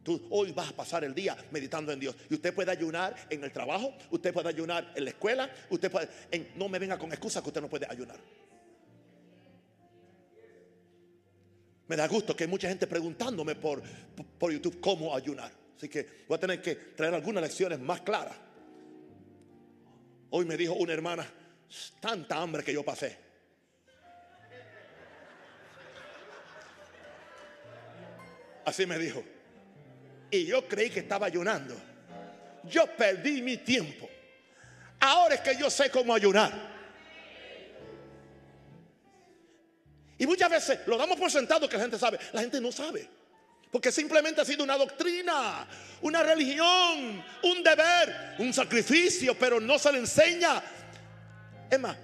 [0.03, 2.15] Tú hoy vas a pasar el día meditando en Dios.
[2.29, 6.09] Y usted puede ayunar en el trabajo, usted puede ayunar en la escuela, usted puede...
[6.55, 8.17] no me venga con excusas que usted no puede ayunar.
[11.87, 13.81] Me da gusto que hay mucha gente preguntándome por,
[14.37, 15.51] por YouTube cómo ayunar.
[15.77, 18.35] Así que voy a tener que traer algunas lecciones más claras.
[20.31, 21.25] Hoy me dijo una hermana,
[21.99, 23.17] tanta hambre que yo pasé.
[28.65, 29.23] Así me dijo.
[30.33, 31.79] Y yo creí que estaba ayunando.
[32.63, 34.09] Yo perdí mi tiempo.
[34.99, 36.51] Ahora es que yo sé cómo ayunar.
[40.17, 42.17] Y muchas veces lo damos por sentado que la gente sabe.
[42.31, 43.07] La gente no sabe.
[43.71, 45.67] Porque simplemente ha sido una doctrina,
[46.01, 50.63] una religión, un deber, un sacrificio, pero no se le enseña.
[51.69, 51.95] Es más,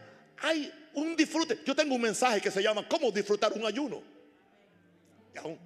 [0.44, 1.62] hay un disfrute.
[1.66, 4.04] Yo tengo un mensaje que se llama ¿Cómo disfrutar un ayuno?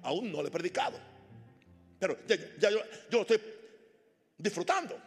[0.02, 1.13] aún, no lo he predicado.
[1.98, 2.36] Pero ya,
[2.70, 2.78] yo,
[3.10, 3.40] yo lo estoy
[4.38, 4.98] disfrutando.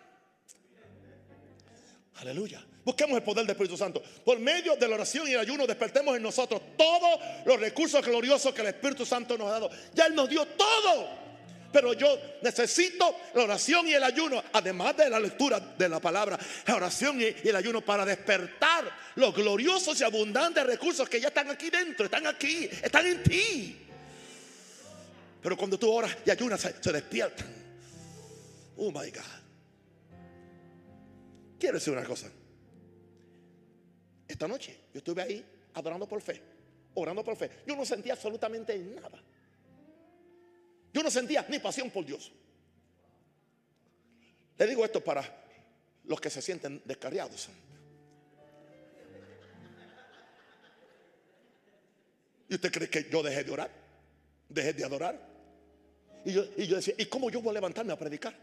[2.16, 2.66] Aleluya.
[2.84, 4.02] Busquemos el poder del Espíritu Santo.
[4.24, 8.54] Por medio de la oración y el ayuno despertemos en nosotros todos los recursos gloriosos
[8.54, 9.70] que el Espíritu Santo nos ha dado.
[9.94, 11.28] Ya Él nos dio todo.
[11.72, 16.40] Pero yo necesito la oración y el ayuno, además de la lectura de la palabra,
[16.66, 21.50] la oración y el ayuno para despertar los gloriosos y abundantes recursos que ya están
[21.50, 23.87] aquí dentro, están aquí, están en ti.
[25.48, 27.48] Pero cuando tú oras y ayunas, se, se despiertan.
[28.76, 29.24] Oh my God.
[31.58, 32.30] Quiero decir una cosa.
[34.28, 36.42] Esta noche yo estuve ahí adorando por fe,
[36.96, 37.50] orando por fe.
[37.66, 39.24] Yo no sentía absolutamente nada.
[40.92, 42.30] Yo no sentía ni pasión por Dios.
[44.58, 45.24] Le digo esto para
[46.04, 47.48] los que se sienten descarriados.
[52.50, 53.72] ¿Y usted cree que yo dejé de orar?
[54.50, 55.37] ¿Dejé de adorar?
[56.26, 58.36] Y yo, y yo decía, ¿y cómo yo voy a levantarme a predicar?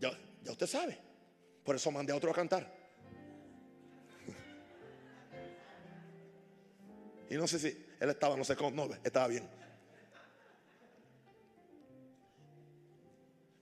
[0.00, 0.10] Ya,
[0.42, 0.98] ya usted sabe.
[1.64, 2.80] Por eso mandé a otro a cantar.
[7.30, 7.68] Y no sé si
[8.00, 9.48] él estaba, no sé cómo, no, estaba bien.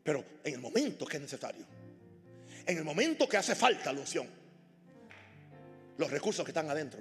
[0.03, 1.67] Pero en el momento que es necesario,
[2.65, 4.27] en el momento que hace falta la unción,
[5.99, 7.01] los recursos que están adentro,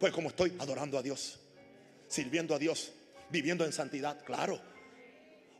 [0.00, 1.38] pues como estoy adorando a Dios,
[2.08, 2.92] sirviendo a Dios,
[3.30, 4.60] viviendo en santidad, claro,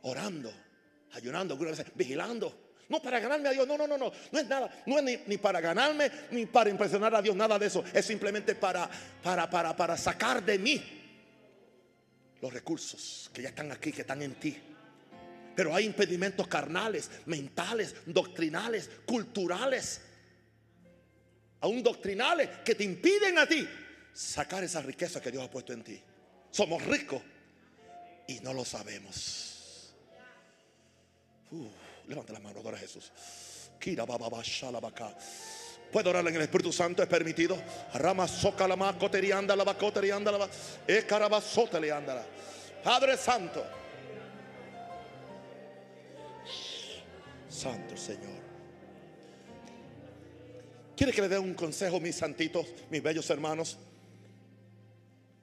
[0.01, 0.53] orando,
[1.13, 1.57] ayunando,
[1.95, 4.11] vigilando no para ganarme a Dios, no, no, no, no.
[4.31, 7.67] No es nada, no es ni, para ganarme ni para impresionar a Dios, nada de
[7.67, 7.83] eso.
[7.93, 8.89] Es simplemente para,
[9.21, 10.81] para, para, para sacar de mí
[12.41, 14.57] los recursos que ya están aquí, que están en ti.
[15.55, 20.01] Pero hay impedimentos carnales, mentales, doctrinales, culturales,
[21.59, 23.67] aún doctrinales, que te impiden a ti
[24.13, 26.01] sacar esa riqueza que Dios ha puesto en ti.
[26.51, 27.21] Somos ricos
[28.27, 29.93] y no lo sabemos.
[32.07, 33.11] Levanta la mano, adora a Jesús.
[35.91, 37.57] Puedo orar en el Espíritu Santo, es permitido.
[42.83, 43.65] Padre Santo.
[47.49, 48.37] Santo Señor.
[50.95, 53.77] ¿Quiere que le dé un consejo, mis santitos, mis bellos hermanos?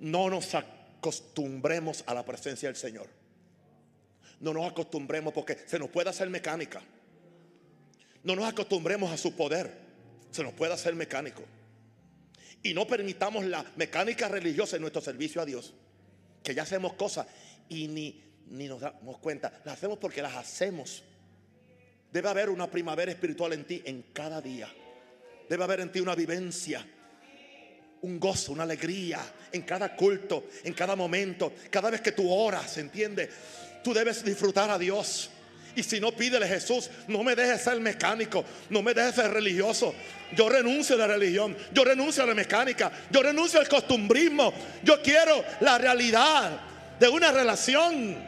[0.01, 0.55] No nos
[1.05, 3.09] acostumbremos a la presencia del Señor
[4.40, 6.82] no nos acostumbremos porque se nos puede hacer mecánica.
[8.22, 9.72] No nos acostumbremos a su poder.
[10.30, 11.42] Se nos puede hacer mecánico.
[12.62, 15.74] Y no permitamos la mecánica religiosa en nuestro servicio a Dios.
[16.42, 17.26] Que ya hacemos cosas
[17.68, 19.62] y ni, ni nos damos cuenta.
[19.64, 21.02] Las hacemos porque las hacemos.
[22.12, 24.68] Debe haber una primavera espiritual en ti en cada día.
[25.48, 26.86] Debe haber en ti una vivencia,
[28.05, 29.18] un gozo, una alegría
[29.50, 33.30] en cada culto, en cada momento, cada vez que tú oras, ¿entiendes?
[33.82, 35.30] Tú debes disfrutar a Dios.
[35.74, 39.94] Y si no, pídele Jesús, no me dejes ser mecánico, no me dejes ser religioso.
[40.36, 44.52] Yo renuncio a la religión, yo renuncio a la mecánica, yo renuncio al costumbrismo.
[44.82, 46.61] Yo quiero la realidad
[47.00, 48.22] de una relación.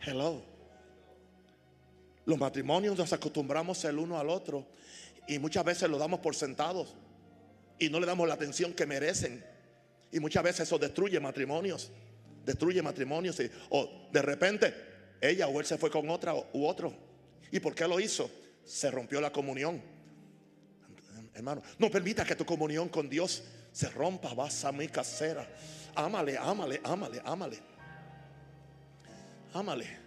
[0.00, 0.42] Hello.
[2.24, 4.64] Los matrimonios nos acostumbramos el uno al otro
[5.26, 6.94] y muchas veces lo damos por sentados
[7.78, 9.44] y no le damos la atención que merecen.
[10.12, 11.90] Y muchas veces eso destruye matrimonios
[12.46, 13.36] destruye matrimonios.
[13.70, 14.74] o de repente
[15.20, 16.94] ella o él se fue con otra u otro.
[17.50, 18.30] ¿Y por qué lo hizo?
[18.64, 19.82] Se rompió la comunión.
[21.34, 24.32] Hermano, no permita que tu comunión con Dios se rompa.
[24.32, 25.46] Vas a mi casera.
[25.94, 27.58] Ámale, ámale, ámale, ámale.
[29.52, 30.06] Ámale.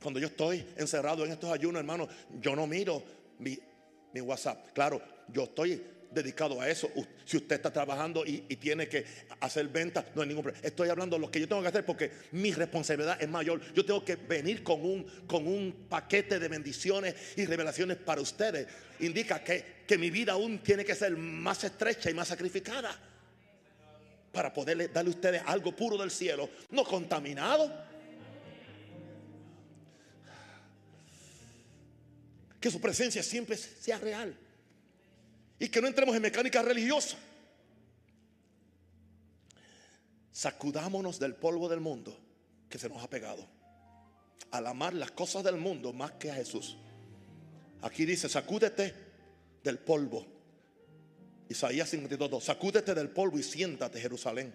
[0.00, 2.08] Cuando yo estoy encerrado en estos ayunos, hermano,
[2.40, 3.02] yo no miro
[3.38, 3.58] mi,
[4.12, 4.72] mi WhatsApp.
[4.72, 6.90] Claro, yo estoy dedicado a eso.
[7.24, 9.04] Si usted está trabajando y, tiene que
[9.40, 10.66] hacer ventas, no hay ningún problema.
[10.66, 13.60] Estoy hablando de lo que yo tengo que hacer porque mi responsabilidad es mayor.
[13.74, 18.66] Yo tengo que venir con un, con un paquete de bendiciones y revelaciones para ustedes.
[19.00, 22.98] Indica que, que mi vida aún tiene que ser más estrecha y más sacrificada
[24.32, 27.84] para poderle darle a ustedes algo puro del cielo, no contaminado.
[32.60, 34.36] Que su presencia siempre sea real
[35.58, 37.16] y que no entremos en mecánica religiosa.
[40.32, 42.18] Sacudámonos del polvo del mundo
[42.68, 43.46] que se nos ha pegado.
[44.50, 46.76] Al amar las cosas del mundo más que a Jesús.
[47.82, 48.94] Aquí dice, sacúdete
[49.62, 50.26] del polvo.
[51.48, 54.52] Isaías 52, sacúdete del polvo y siéntate Jerusalén.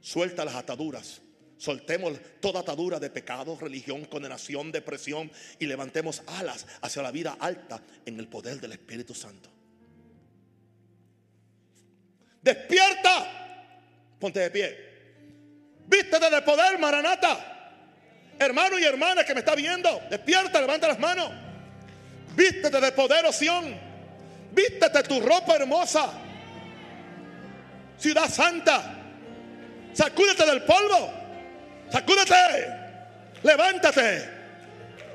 [0.00, 1.20] Suelta las ataduras.
[1.56, 7.82] Soltemos toda atadura de pecado, religión, condenación, depresión y levantemos alas hacia la vida alta
[8.06, 9.50] en el poder del Espíritu Santo.
[12.42, 13.26] Despierta.
[14.18, 14.88] Ponte de pie.
[15.86, 17.56] Vístete de poder, Maranata.
[18.38, 21.30] Hermano y hermana que me está viendo, despierta, levanta las manos.
[22.36, 23.76] Vístete de poder, Oción.
[24.52, 26.10] Vístete tu ropa hermosa.
[27.98, 28.94] Ciudad Santa.
[29.92, 31.12] Sacúdete del polvo.
[31.90, 32.34] Sacúdete.
[33.42, 34.28] Levántate.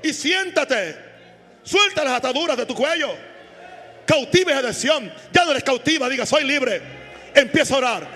[0.03, 0.97] Y siéntate.
[1.63, 3.15] Suelta las ataduras de tu cuello.
[4.05, 5.11] Cautiva de Sion.
[5.31, 6.09] Ya no eres cautiva.
[6.09, 7.02] Diga, soy libre.
[7.35, 8.07] Empieza a orar.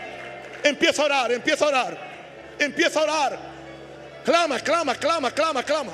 [0.64, 1.98] Empieza a orar, empieza a orar.
[2.60, 3.40] Empieza a orar.
[4.24, 5.94] Clama, clama, clama, clama, clama.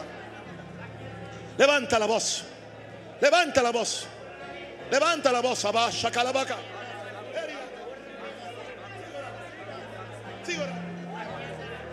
[1.57, 2.43] Levanta la voz.
[3.21, 4.07] Levanta la voz.
[4.89, 5.63] Levanta la voz.
[5.65, 6.57] Abasha calabaca.
[10.53, 10.83] Orando.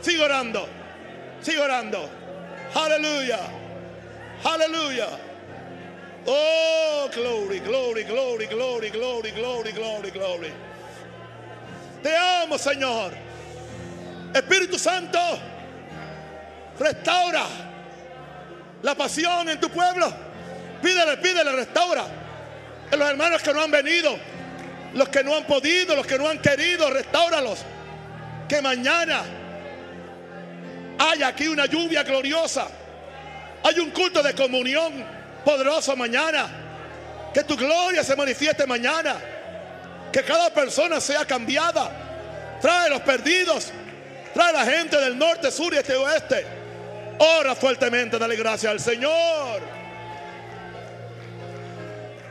[0.01, 0.68] Sigue orando.
[1.41, 2.11] Sigue orando.
[2.74, 3.39] Aleluya.
[4.45, 5.09] Aleluya.
[6.26, 10.53] Oh, glory, glory, glory, glory, glory, glory, glory, glory.
[12.03, 13.12] Te amo, Señor.
[14.32, 15.18] Espíritu Santo,
[16.78, 17.44] restaura
[18.82, 20.12] la pasión en tu pueblo.
[20.82, 22.05] Pídele, pídele, restaura.
[22.90, 24.16] En los hermanos que no han venido,
[24.94, 27.61] los que no han podido, los que no han querido, restauralos.
[28.48, 29.22] Que mañana
[30.98, 32.66] haya aquí una lluvia gloriosa.
[33.62, 35.05] Hay un culto de comunión
[35.44, 36.48] poderoso mañana.
[37.34, 39.16] Que tu gloria se manifieste mañana.
[40.13, 41.91] Que cada persona sea cambiada.
[42.61, 43.73] Trae los perdidos.
[44.35, 46.47] Trae la gente del norte, sur y este oeste.
[47.19, 49.61] Ora fuertemente, dale gracias al Señor.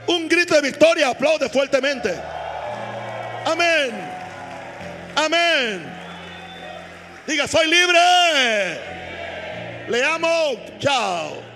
[0.08, 2.16] Un grito de victoria, aplaude fuertemente.
[3.46, 3.92] Amén.
[5.16, 5.94] Amén.
[7.28, 8.00] Diga, soy libre.
[9.88, 10.56] Le amo.
[10.80, 11.49] Chao.